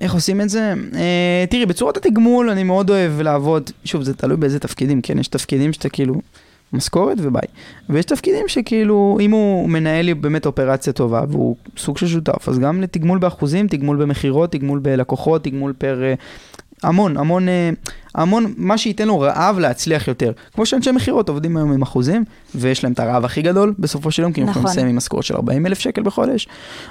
[0.00, 0.74] איך עושים את זה?
[0.94, 5.18] אה, תראי, בצורת התגמול אני מאוד אוהב לעבוד, שוב, זה תלוי באיזה תפקידים, כן?
[5.18, 6.14] יש תפקידים שאתה כאילו...
[6.72, 7.42] משכורת וביי.
[7.88, 12.58] ויש תפקידים שכאילו, אם הוא מנהל לי באמת אופרציה טובה והוא סוג של שותף, אז
[12.58, 16.02] גם לתגמול באחוזים, תגמול במכירות, תגמול בלקוחות, תגמול פר...
[16.02, 16.14] אה,
[16.82, 17.70] המון, המון, אה,
[18.14, 20.32] המון, מה שייתן לו רעב להצליח יותר.
[20.54, 24.22] כמו שאנשי מכירות עובדים היום עם אחוזים, ויש להם את הרעב הכי גדול בסופו של
[24.22, 24.72] יום, כי הם יכולים נכון.
[24.72, 26.48] לסיים עם משכורת של 40 אלף שקל בחודש.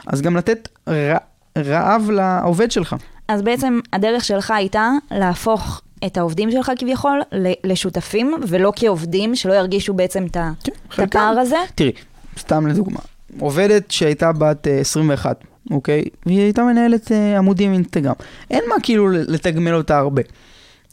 [0.08, 1.18] אז גם לתת רע,
[1.58, 2.96] רעב לעובד שלך.
[3.28, 7.22] אז בעצם הדרך שלך הייתה להפוך את העובדים שלך כביכול
[7.64, 11.58] לשותפים, ולא כעובדים, שלא ירגישו בעצם את כן, הפער הזה?
[11.76, 11.92] תראי,
[12.40, 13.00] סתם לדוגמה,
[13.40, 16.04] עובדת שהייתה בת 21, אה, אוקיי?
[16.26, 18.14] והיא הייתה מנהלת אה, עמודים אינסטגרם.
[18.52, 20.22] אין מה כאילו לתגמל אותה הרבה.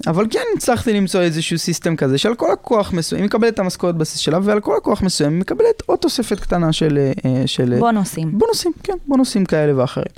[0.06, 3.94] אבל כן הצלחתי למצוא איזשהו סיסטם כזה שעל כל לקוח מסוים, היא מקבלת את המשכורת
[3.94, 6.98] בסיס שלה ועל כל לקוח מסוים היא מקבלת עוד תוספת קטנה של...
[7.24, 8.38] אה, של בונוסים.
[8.38, 10.12] בונוסים, כן, בונוסים כאלה ואחרים.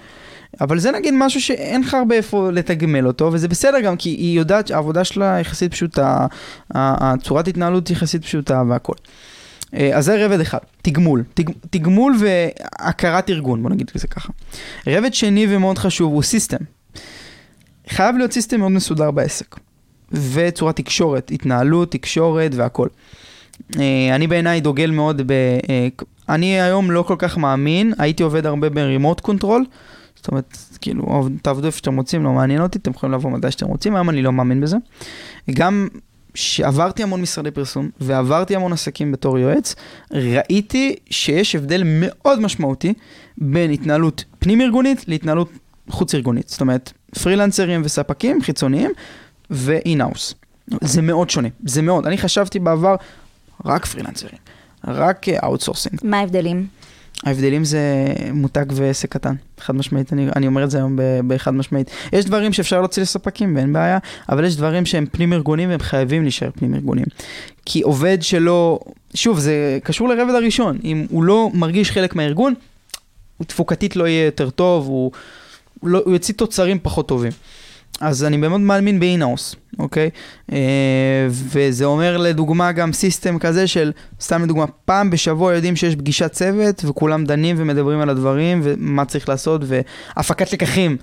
[0.61, 4.39] אבל זה נגיד משהו שאין לך הרבה איפה לתגמל אותו, וזה בסדר גם, כי היא
[4.39, 6.27] יודעת שהעבודה שלה יחסית פשוטה,
[6.71, 8.95] הצורת התנהלות יחסית פשוטה והכל.
[9.75, 11.25] אה, אז זה רבד אחד, תגמול.
[11.35, 14.33] תג, תגמול והכרת ארגון, בוא נגיד את זה ככה.
[14.87, 16.65] רובד שני ומאוד חשוב הוא system.
[17.89, 19.57] חייב להיות system מאוד מסודר בעסק.
[20.13, 22.89] וצורת תקשורת, התנהלות, תקשורת והכל.
[23.79, 25.33] אה, אני בעיניי דוגל מאוד ב...
[25.33, 25.89] אה,
[26.29, 29.65] אני היום לא כל כך מאמין, הייתי עובד הרבה ב remote control.
[30.21, 33.67] זאת אומרת, כאילו, תעבדו איפה שאתם רוצים, לא מעניין אותי, אתם יכולים לבוא מתי שאתם
[33.67, 34.77] רוצים, היום אני לא מאמין בזה.
[35.51, 35.89] גם
[36.35, 39.75] שעברתי המון משרדי פרסום ועברתי המון עסקים בתור יועץ,
[40.13, 42.95] ראיתי שיש הבדל מאוד משמעותי
[43.39, 45.51] בין התנהלות פנים-ארגונית להתנהלות
[45.89, 46.49] חוץ-ארגונית.
[46.49, 48.91] זאת אומרת, פרילנסרים וספקים חיצוניים
[49.51, 50.35] ו in-house.
[50.81, 52.07] זה מאוד שונה, זה מאוד.
[52.07, 52.97] אני חשבתי בעבר
[53.65, 54.39] רק פרילנסרים,
[54.85, 55.99] רק outsourcing.
[56.03, 56.67] מה ההבדלים?
[57.25, 57.81] ההבדלים זה
[58.33, 61.91] מותג ועסק קטן, חד משמעית, אני, אני אומר את זה היום בחד משמעית.
[62.13, 66.23] יש דברים שאפשר להוציא לספקים ואין בעיה, אבל יש דברים שהם פנים ארגונים והם חייבים
[66.23, 67.05] להישאר פנים ארגונים.
[67.67, 68.81] כי עובד שלא,
[69.15, 72.55] שוב, זה קשור לרבד הראשון, אם הוא לא מרגיש חלק מהארגון,
[73.37, 75.13] הוא תפוקתית לא יהיה יותר טוב, הוא,
[75.81, 77.33] הוא, לא, הוא יוציא תוצרים פחות טובים.
[78.01, 80.11] אז אני באמת מאמין באינאוס, אוקיי?
[80.53, 80.59] אה,
[81.31, 86.85] וזה אומר לדוגמה גם סיסטם כזה של, סתם לדוגמה, פעם בשבוע יודעים שיש פגישת צוות
[86.85, 90.97] וכולם דנים ומדברים על הדברים ומה צריך לעשות והפקת לקחים.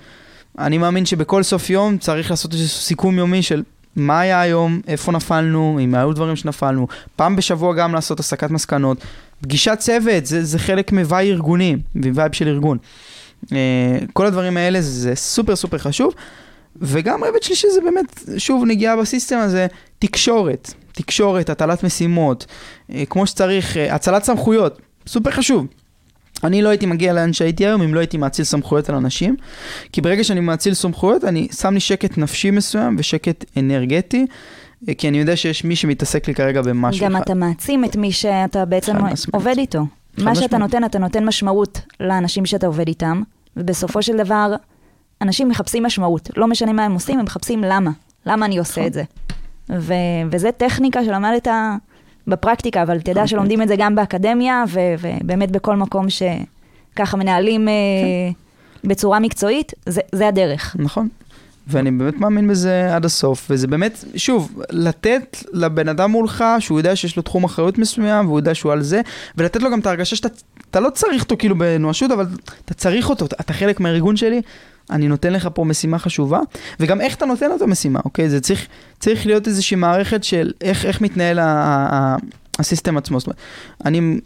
[0.58, 3.62] אני מאמין שבכל סוף יום צריך לעשות איזה סיכום יומי של
[3.96, 6.86] מה היה היום, איפה נפלנו, אם היו דברים שנפלנו.
[7.16, 9.04] פעם בשבוע גם לעשות הסקת מסקנות.
[9.40, 12.78] פגישת צוות, זה, זה חלק מ vibe ארגוני, מ vibe של ארגון.
[13.52, 16.14] אה, כל הדברים האלה זה סופר סופר חשוב.
[16.80, 19.66] וגם רובד שלישי זה באמת, שוב, נגיעה ב system הזה,
[19.98, 20.72] תקשורת.
[20.92, 22.46] תקשורת, הטלת משימות,
[22.92, 25.66] אה, כמו שצריך, אה, האצלת סמכויות, סופר חשוב.
[26.44, 29.36] אני לא הייתי מגיע לאן שהייתי היום אם לא הייתי מאציל סמכויות על אנשים,
[29.92, 34.26] כי ברגע שאני מאציל סמכויות, אני שם לי שקט נפשי מסוים ושקט אנרגטי,
[34.88, 37.22] אה, כי אני יודע שיש מי שמתעסק לי כרגע במשהו גם אחד.
[37.24, 38.96] אתה מעצים את מי שאתה בעצם.
[39.32, 39.86] עובד איתו.
[40.18, 40.58] מה שאתה.
[40.58, 43.22] נותן, אתה נותן משמעות לאנשים שאתה עובד איתם,
[43.56, 44.54] ובסופו של דבר,
[45.22, 46.30] אנשים מחפשים משמעות.
[46.36, 47.90] לא משנה מה הם עושים, הם מחפשים למה.
[48.26, 49.02] למה אני עושה את זה.
[49.70, 49.94] ו-
[50.30, 51.48] וזה טכניקה שלמדת
[52.26, 57.74] בפרקטיקה, אבל תדע שלומדים את זה גם באקדמיה, ו- ובאמת בכל מקום שככה מנהלים אה,
[58.84, 60.76] בצורה מקצועית, זה, זה הדרך.
[60.78, 61.08] נכון.
[61.66, 66.96] ואני באמת מאמין בזה עד הסוף, וזה באמת, שוב, לתת לבן אדם מולך, שהוא יודע
[66.96, 69.00] שיש לו תחום אחריות מסוים, והוא יודע שהוא על זה,
[69.36, 70.28] ולתת לו גם את ההרגשה שאתה
[70.70, 72.26] אתה לא צריך אותו כאילו בנואשות, אבל
[72.64, 74.42] אתה צריך אותו, אתה חלק מהארגון שלי,
[74.90, 76.40] אני נותן לך פה משימה חשובה,
[76.80, 78.28] וגם איך אתה נותן את המשימה, אוקיי?
[78.30, 78.66] זה צריך,
[79.00, 82.16] צריך להיות איזושהי מערכת של איך, איך מתנהל ה- ה- ה-
[82.58, 83.20] הסיסטם עצמו.
[83.20, 83.38] זאת אומרת,
[83.84, 84.20] אני...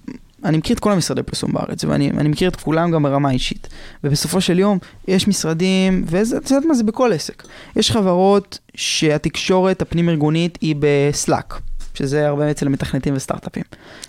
[0.45, 3.69] אני מכיר את כל המשרדי פרסום בארץ, ואני אני מכיר את כולם גם ברמה אישית.
[4.05, 7.43] ובסופו של יום, יש משרדים, וזה, את יודעת מה, זה בכל עסק.
[7.77, 11.61] יש חברות שהתקשורת הפנים-ארגונית היא בסלאק,
[11.95, 13.63] שזה הרבה אצל מתכנתים וסטארט-אפים.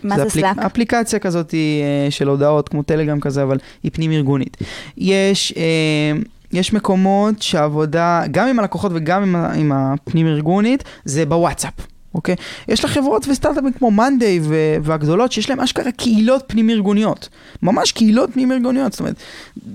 [0.04, 0.58] מה זה סלאק?
[0.58, 4.58] אפליקציה כזאת אה, של הודעות, כמו טלגרם כזה, אבל היא פנים-ארגונית.
[4.98, 6.22] יש, אה,
[6.54, 11.74] יש מקומות שהעבודה, גם עם הלקוחות וגם עם, עם הפנים-ארגונית, זה בוואטסאפ.
[12.16, 12.36] אוקיי?
[12.68, 14.40] יש לך חברות וסטארט-אפים כמו Monday
[14.84, 17.30] והגדולות, שיש להם אשכרה קהילות פנים-ארגוניות.
[17.64, 19.16] ממש קהילות פנים-ארגוניות, זאת אומרת,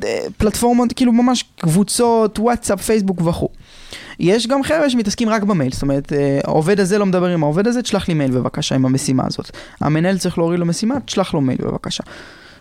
[0.05, 3.49] אה, פלטפורמות, כאילו ממש קבוצות, וואטסאפ, פייסבוק וכו'.
[4.21, 7.67] יש גם חבר'ה שמתעסקים רק במייל, זאת אומרת, אה, העובד הזה לא מדבר עם העובד
[7.67, 9.51] הזה, תשלח לי מייל בבקשה עם המשימה הזאת.
[9.81, 12.03] המנהל צריך להוריד לו משימה, תשלח לו מייל בבקשה.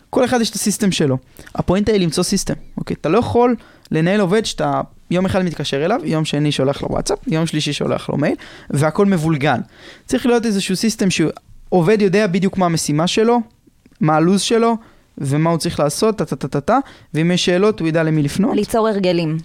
[0.10, 1.18] כל אחד יש את ה system שלו.
[1.56, 2.96] הפואנטה היא למצוא system, אוקיי?
[3.02, 3.56] אתה לא יכול
[3.92, 8.10] לנהל עובד שאתה יום אחד מתקשר אליו, יום שני שולח לו וואטסאפ, יום שלישי שולח
[8.10, 8.36] לו מייל,
[8.70, 9.60] והכל מבולגן.
[10.06, 13.42] צריך להיות איזשהו system שעובד יודע בדיוק מה המשימה שלו,
[14.02, 14.78] מה הלו"ז שלו,
[15.18, 16.78] ומה הוא צריך לעשות, טה-טה-טה-טה,
[17.14, 18.56] ואם יש שאלות הוא ידע למי לפנות.
[18.56, 19.38] ליצור הרגלים.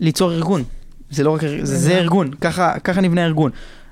[0.00, 0.64] ליצור ארגון.
[1.10, 3.50] זה לא רק, זה, זה ארגון, ככה, ככה נבנה ארגון.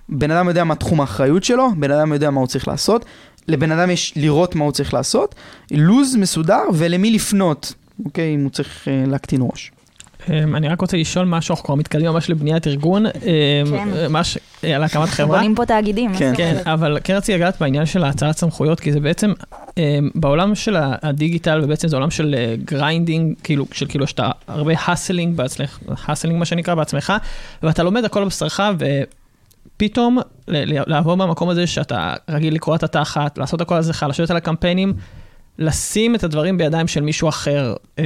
[0.08, 3.04] בן אדם יודע מה תחום האחריות שלו, בן אדם יודע מה הוא צריך לעשות,
[3.48, 5.34] לבן אדם יש לראות מה הוא צריך לעשות,
[5.70, 9.70] לו"ז מסודר ולמי לפנות, אוקיי, אם הוא צריך אה, להקטין ראש.
[10.30, 13.12] אמ, אני רק רוצה לשאול משהו, אנחנו כבר מתקדמים ממש לבניית ארגון, אמ,
[13.70, 13.88] כן.
[14.08, 15.36] ממש אה, על הקמת חברה.
[15.36, 16.14] בונים פה תאגידים.
[16.18, 16.32] כן.
[16.36, 19.32] כן, אבל כן רציתי לגעת בעניין של האצלת סמכויות, כי זה בעצם,
[19.78, 25.36] אמ, בעולם של הדיגיטל, ובעצם זה עולם של grinding, כאילו, של כאילו שאתה הרבה hustling
[25.36, 27.12] בעצמך, hustling מה שנקרא בעצמך,
[27.62, 28.60] ואתה לומד הכל בבשרך,
[30.48, 34.36] ל- לעבור במקום הזה שאתה רגיל לקרוע את התחת, לעשות הכל על עצמך, לשבת על
[34.36, 34.92] הקמפיינים,
[35.58, 37.74] לשים את הדברים בידיים של מישהו אחר.
[37.98, 38.04] אמ,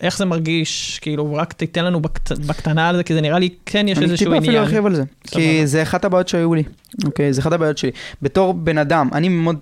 [0.00, 0.98] איך זה מרגיש?
[1.02, 4.04] כאילו, רק תיתן לנו בקט, בקטנה על זה, כי זה נראה לי, כן יש אני
[4.06, 4.52] איזשהו טיפה עניין.
[4.52, 5.66] אפילו ארחיב על זה, כי סבבה.
[5.66, 6.62] זה אחת הבעיות שהיו לי,
[7.04, 7.90] אוקיי, זה אחת הבעיות שלי.
[8.22, 9.56] בתור בן אדם, אני מאוד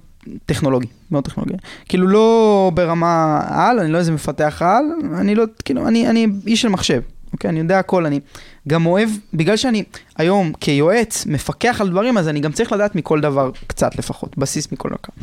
[0.47, 1.55] טכנולוגי, מאוד טכנולוגי.
[1.89, 4.85] כאילו לא ברמה על, אני לא איזה מפתח על,
[5.21, 7.01] אני לא, כאילו, אני, אני איש של מחשב,
[7.33, 8.21] אוקיי, אני יודע הכל, אני
[8.69, 9.85] גם אוהב, בגלל שאני
[10.17, 14.73] היום כיועץ מפקח על דברים, אז אני גם צריך לדעת מכל דבר קצת לפחות, בסיס
[14.73, 15.23] מכל דבר.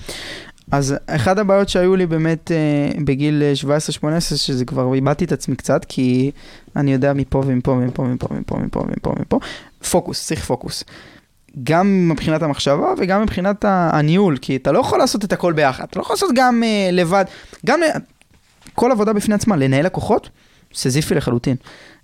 [0.72, 5.56] אז אחת הבעיות שהיו לי באמת אה, בגיל אה, 17-18, שזה כבר איבדתי את עצמי
[5.56, 6.32] קצת, כי
[6.76, 9.40] אני יודע מפה ומפה ומפה ומפה ומפה ומפה ומפה ומפה,
[9.92, 10.84] פוקוס, צריך פוקוס.
[11.64, 16.00] גם מבחינת המחשבה וגם מבחינת הניהול, כי אתה לא יכול לעשות את הכל ביחד, אתה
[16.00, 17.26] לא יכול לעשות גם אה, לבד,
[17.66, 18.00] גם ל-
[18.76, 20.30] כל עבודה בפני עצמה, לנהל לקוחות,
[20.76, 21.56] סזיפי לחלוטין.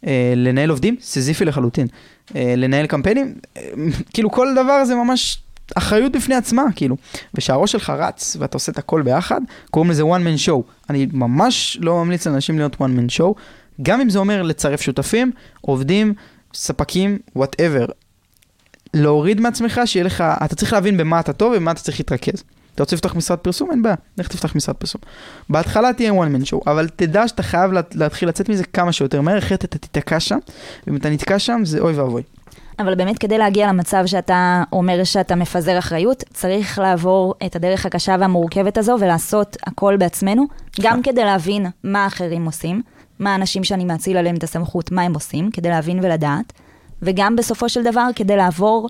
[0.07, 1.87] אה, לנהל עובדים, סזיפי לחלוטין.
[2.35, 3.61] אה, לנהל קמפיינים, אה,
[4.13, 5.41] כאילו כל דבר זה ממש
[5.75, 6.95] אחריות בפני עצמה, כאילו.
[7.33, 9.41] ושהראש שלך רץ ואתה עושה את הכל ביחד,
[9.71, 10.61] קוראים לזה one man show.
[10.89, 13.33] אני ממש לא ממליץ לאנשים להיות one man show,
[13.81, 16.13] גם אם זה אומר לצרף שותפים, עובדים,
[16.53, 17.91] ספקים, whatever.
[18.93, 22.43] להוריד מעצמך, שיהיה לך, אתה צריך להבין במה אתה טוב ובמה אתה צריך להתרכז.
[22.75, 23.71] אתה רוצה לפתוח משרד פרסום?
[23.71, 25.01] אין בעיה, לך תפתח משרד פרסום.
[25.49, 29.21] בהתחלה תהיה one man show, אבל תדע שאתה חייב לה- להתחיל לצאת מזה כמה שיותר
[29.21, 30.37] מהר, אחרת אתה תיתקע שם,
[30.87, 32.23] ואם אתה נתקע שם זה אוי ואבוי.
[32.79, 38.15] אבל באמת כדי להגיע למצב שאתה אומר שאתה מפזר אחריות, צריך לעבור את הדרך הקשה
[38.19, 40.45] והמורכבת הזו ולעשות הכל בעצמנו,
[40.81, 42.81] גם כדי להבין מה אחרים עושים,
[43.19, 46.53] מה האנשים שאני מאציל עליהם את הסמכות, מה הם עושים, כדי להבין ולדעת,
[47.01, 48.89] וגם בסופו של דבר כדי לעבור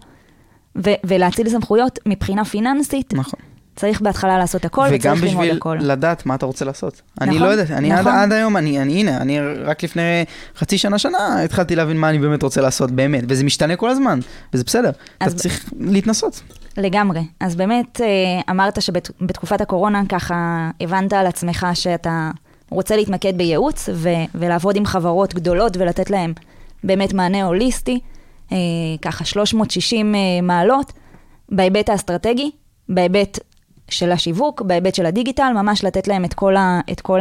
[0.77, 3.39] ו- ולהציל סמכויות מבחינה פיננסית, נכון.
[3.81, 5.77] צריך בהתחלה לעשות הכל וגם וצריך ללמוד בשביל הכל.
[5.81, 7.01] לדעת מה אתה רוצה לעשות.
[7.21, 8.13] אני נכון, לא יודע, אני עד, נכון.
[8.13, 10.25] עד היום, אני, אני, הנה, אני רק לפני
[10.57, 14.19] חצי שנה, שנה, התחלתי להבין מה אני באמת רוצה לעשות, באמת, וזה משתנה כל הזמן,
[14.53, 14.91] וזה בסדר.
[15.17, 16.41] אתה צריך להתנסות.
[16.77, 17.21] לגמרי.
[17.39, 18.07] אז באמת, אה,
[18.49, 22.31] אמרת שבתקופת הקורונה ככה הבנת על עצמך שאתה
[22.69, 26.33] רוצה להתמקד בייעוץ ו- ולעבוד עם חברות גדולות ולתת להם
[26.83, 27.99] באמת מענה הוליסטי,
[28.51, 28.57] אה,
[29.01, 30.93] ככה 360 אה, מעלות,
[31.49, 32.51] בהיבט האסטרטגי,
[32.89, 33.39] בהיבט
[33.91, 37.19] של השיווק, בהיבט של הדיגיטל, ממש לתת להם את כל, ה- את כל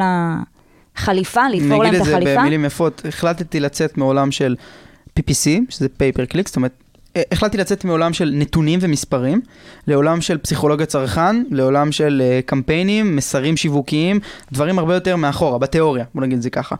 [0.97, 2.41] החליפה, לתפור להם את נגיד את זה החליפה.
[2.41, 4.57] במילים יפות, החלטתי לצאת מעולם של
[5.21, 6.73] PPC, שזה pay per click, זאת אומרת,
[7.33, 9.41] החלטתי לצאת מעולם של נתונים ומספרים,
[9.87, 14.21] לעולם של פסיכולוגיה צרכן, לעולם של אה, קמפיינים, מסרים שיווקיים,
[14.53, 16.77] דברים הרבה יותר מאחורה, בתיאוריה, בוא נגיד את זה ככה.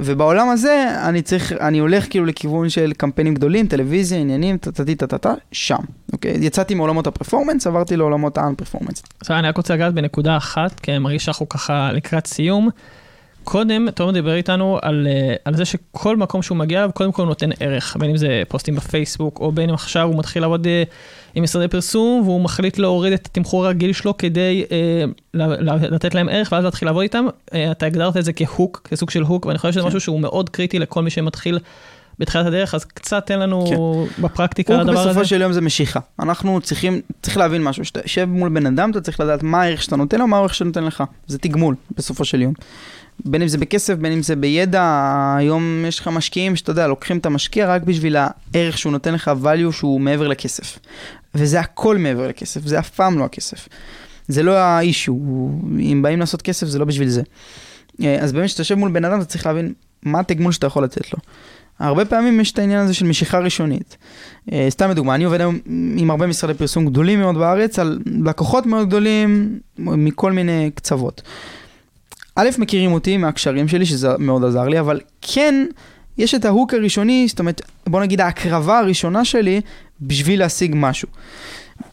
[0.00, 5.34] ובעולם הזה, אני צריך, אני הולך כאילו לכיוון של קמפיינים גדולים, טלוויזיה, עניינים, טטטי טטטה,
[5.52, 5.80] שם,
[6.12, 6.36] אוקיי?
[6.40, 9.02] יצאתי מעולמות ה performance, עברתי לעולמות ה un-performance.
[9.20, 12.70] עכשיו אני רק רוצה לגעת בנקודה אחת, כי אני מרגיש שאנחנו ככה לקראת סיום.
[13.44, 17.22] קודם, תומר דיבר איתנו על, אה, על זה שכל מקום שהוא מגיע אליו, קודם כל
[17.22, 20.66] הוא נותן ערך, בין אם זה פוסטים בפייסבוק, או בין אם עכשיו הוא מתחיל לעבוד
[20.66, 20.82] אה,
[21.34, 25.04] עם משרדי פרסום, והוא מחליט להוריד את התמחור הרגיל שלו כדי אה,
[25.90, 27.26] לתת להם ערך, ואז להתחיל לעבוד איתם.
[27.54, 29.86] אה, אתה הגדרת את זה כהוק, כסוג של הוק, ואני חושב שזה כן.
[29.86, 31.58] משהו שהוא מאוד קריטי לכל מי שמתחיל
[32.18, 34.22] בתחילת הדרך, אז קצת תן לנו כן.
[34.22, 35.10] בפרקטיקה הדבר הזה.
[35.10, 36.00] בסופו של יום זה משיכה.
[36.18, 39.82] אנחנו צריכים, צריך להבין משהו, כשאתה יושב מול בן אדם, אתה צריך לדעת מה הערך
[39.82, 41.04] שאתה נותן לו, מה הערך שאתה נותן לך.
[41.26, 42.54] זה תגמול, בסופו של יום.
[43.24, 47.18] בין אם זה בכסף, בין אם זה בידע, היום יש לך משקיעים שאתה יודע, לוקחים
[47.18, 50.78] את המשקיע רק בשביל הערך שהוא נותן לך, value שהוא מעבר לכסף.
[51.34, 53.68] וזה הכל מעבר לכסף, זה אף פעם לא הכסף.
[54.28, 55.18] זה לא האישו,
[55.80, 57.22] אם באים לעשות כסף זה לא בשביל זה.
[58.02, 60.84] אה, אז באמת כשאתה יושב מול בן אדם אתה צריך להבין מה התגמול שאתה יכול
[60.84, 61.18] לתת לו.
[61.82, 63.96] הרבה פעמים יש את העניין הזה של משיכה ראשונית.
[64.52, 65.58] אה, סתם לדוגמה, אני עובד היום
[65.96, 71.22] עם הרבה משרדי פרסום גדולים מאוד בארץ, על לקוחות מאוד גדולים מכל מיני קצוות.
[72.36, 75.66] א', מכירים אותי מהקשרים שלי, שזה מאוד עזר לי, אבל כן,
[76.18, 79.60] יש את ההוק הראשוני, זאת אומרת, בוא נגיד ההקרבה הראשונה שלי,
[80.00, 81.08] בשביל להשיג משהו.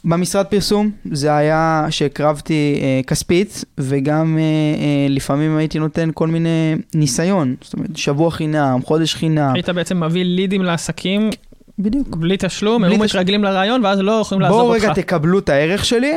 [0.05, 6.75] במשרד פרסום זה היה שהקרבתי אה, כספית וגם אה, אה, לפעמים הייתי נותן כל מיני
[6.93, 11.29] ניסיון, זאת אומרת שבוע חינם, חודש חינם, היית בעצם מביא לידים לעסקים
[11.79, 12.15] בדיוק.
[12.15, 14.83] בלי תשלום, הם מתרגלים לרעיון, ואז לא יכולים לעזוב בואו אותך.
[14.83, 16.13] רגע תקבלו את הערך שלי,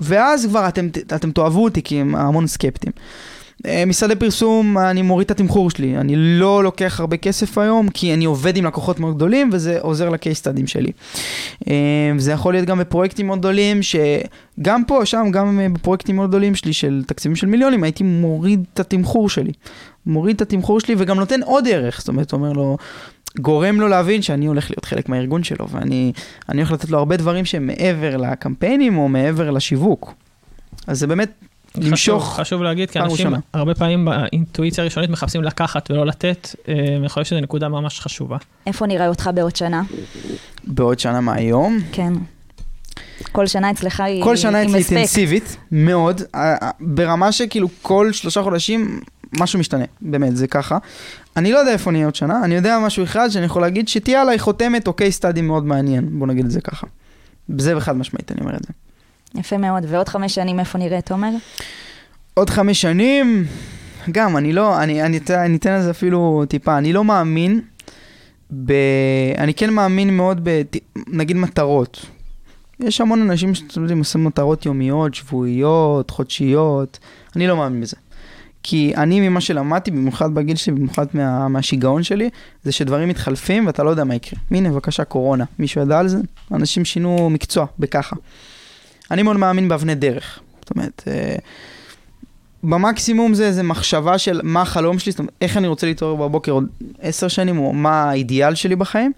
[0.00, 2.92] ואז כבר אתם, אתם תאהבו אותי כי הם המון סקפטים.
[3.66, 8.14] אה, משרדי פרסום, אני מוריד את התמחור שלי, אני לא לוקח הרבה כסף היום, כי
[8.14, 10.92] אני עובד עם לקוחות מאוד גדולים, וזה עוזר לקייס סטאדים שלי.
[11.68, 16.54] אה, זה יכול להיות גם בפרויקטים מאוד גדולים, שגם פה, שם, גם בפרויקטים מאוד גדולים
[16.54, 19.52] שלי, של תקציבים של מיליונים, הייתי מוריד את התמחור שלי.
[20.06, 22.76] מוריד את התמחור שלי וגם נותן עוד ערך, זאת אומרת, אומר לו,
[23.38, 26.12] גורם לו להבין שאני הולך להיות חלק מהארגון שלו, ואני
[26.48, 30.14] אני הולך לתת לו הרבה דברים שהם מעבר לקמפיינים או מעבר לשיווק.
[30.86, 31.30] אז זה באמת
[31.82, 32.24] למשוך.
[32.24, 33.38] חשוב, חשוב להגיד, כי פעם אנשים ראשונה.
[33.52, 38.36] הרבה פעמים באינטואיציה הראשונית מחפשים לקחת ולא לתת, אה, ואני חושב שזו נקודה ממש חשובה.
[38.66, 39.82] איפה נראה אותך בעוד שנה?
[40.64, 41.78] בעוד שנה מהיום.
[41.92, 42.12] כן.
[43.32, 44.74] כל שנה אצלך היא כל שנה אצלי.
[44.78, 49.00] אינטנסיבית, מאוד, אה, אה, ברמה שכאילו כל שלושה חודשים
[49.32, 50.78] משהו משתנה, באמת, זה ככה.
[51.36, 54.22] אני לא יודע איפה נהיה עוד שנה, אני יודע משהו אחד שאני יכול להגיד שתהיה
[54.22, 56.86] עליי חותמת או קייס סטאדי מאוד מעניין, בוא נגיד את זה ככה.
[57.58, 58.72] זה בחד משמעית, אני אומר את זה.
[59.34, 59.84] יפה מאוד.
[59.88, 61.30] ועוד חמש שנים איפה נראה, תומר?
[62.34, 63.44] עוד חמש שנים,
[64.12, 67.60] גם, אני לא, אני, אני, אתן- אני אתן לזה אפילו טיפה, אני לא מאמין,
[68.64, 68.72] ב,
[69.38, 70.62] אני כן מאמין מאוד ב,
[71.06, 72.06] נגיד מטרות.
[72.80, 76.98] יש המון אנשים שאתם יודעים, עושים מטרות יומיות, שבועיות, חודשיות,
[77.36, 77.96] אני לא מאמין בזה.
[78.62, 82.30] כי אני ממה שלמדתי, במיוחד בגיל שלי, במיוחד מה, מהשיגעון שלי,
[82.64, 84.38] זה שדברים מתחלפים ואתה לא יודע מה יקרה.
[84.50, 85.44] הנה, בבקשה, קורונה.
[85.58, 86.18] מישהו ידע על זה?
[86.52, 88.16] אנשים שינו מקצוע בככה.
[89.10, 90.40] אני מאוד מאמין באבני דרך.
[90.60, 91.36] זאת אומרת, אה,
[92.62, 96.52] במקסימום זה איזה מחשבה של מה החלום שלי, זאת אומרת, איך אני רוצה להתעורר בבוקר
[96.52, 96.66] עוד
[97.00, 99.12] עשר שנים, או מה האידיאל שלי בחיים,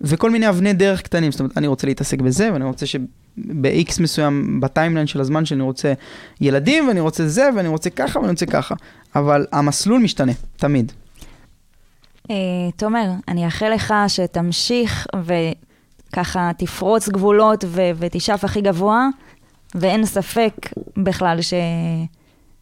[0.00, 4.60] וכל מיני אבני דרך קטנים, זאת אומרת, אני רוצה להתעסק בזה, ואני רוצה שב-X מסוים,
[4.60, 5.92] בטיימליין של הזמן שאני רוצה
[6.40, 8.74] ילדים, ואני רוצה זה, ואני רוצה ככה, ואני רוצה ככה.
[9.14, 10.92] אבל המסלול משתנה, תמיד.
[12.30, 12.36] אה,
[12.76, 15.06] תומר, אני אאחל לך שתמשיך
[16.10, 19.08] וככה תפרוץ גבולות ו- ותשאף הכי גבוה,
[19.74, 20.54] ואין ספק
[20.96, 21.54] בכלל ש...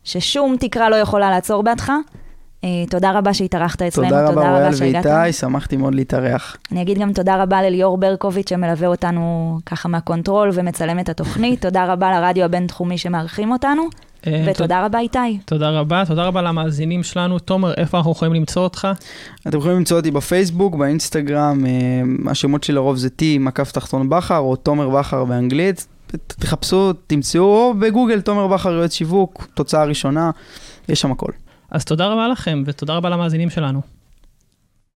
[0.05, 1.93] ששום תקרה לא יכולה לעצור בעדך.
[2.65, 5.07] אה, תודה רבה שהתארחת אצלנו, תודה רבה, שהגעת.
[5.07, 6.57] ואיתי, שמחתי מאוד להתארח.
[6.73, 11.61] אני אגיד גם תודה רבה לליאור ברקוביץ' שמלווה אותנו ככה מה control ומצלם את התוכנית.
[11.67, 13.83] תודה רבה לרדיו הבינתחומי שמארחים אותנו,
[14.27, 15.39] ותודה רבה איתי.
[15.45, 17.39] תודה רבה, תודה רבה למאזינים שלנו.
[17.39, 18.89] תומר, איפה אנחנו יכולים למצוא אותך?
[19.49, 24.39] אתם יכולים למצוא אותי בפייסבוק, באינסטגרם, אה, השמות שלי לרוב זה T, מקף תחתון בכר,
[24.39, 25.87] או תומר בכר באנגלית.
[26.27, 30.31] תחפשו, תמצאו, או בגוגל תומר בכר יועץ שיווק, תוצאה ראשונה,
[30.89, 31.33] יש שם הכל.
[31.71, 33.98] אז תודה רבה לכם, ותודה רבה למאזינים שלנו.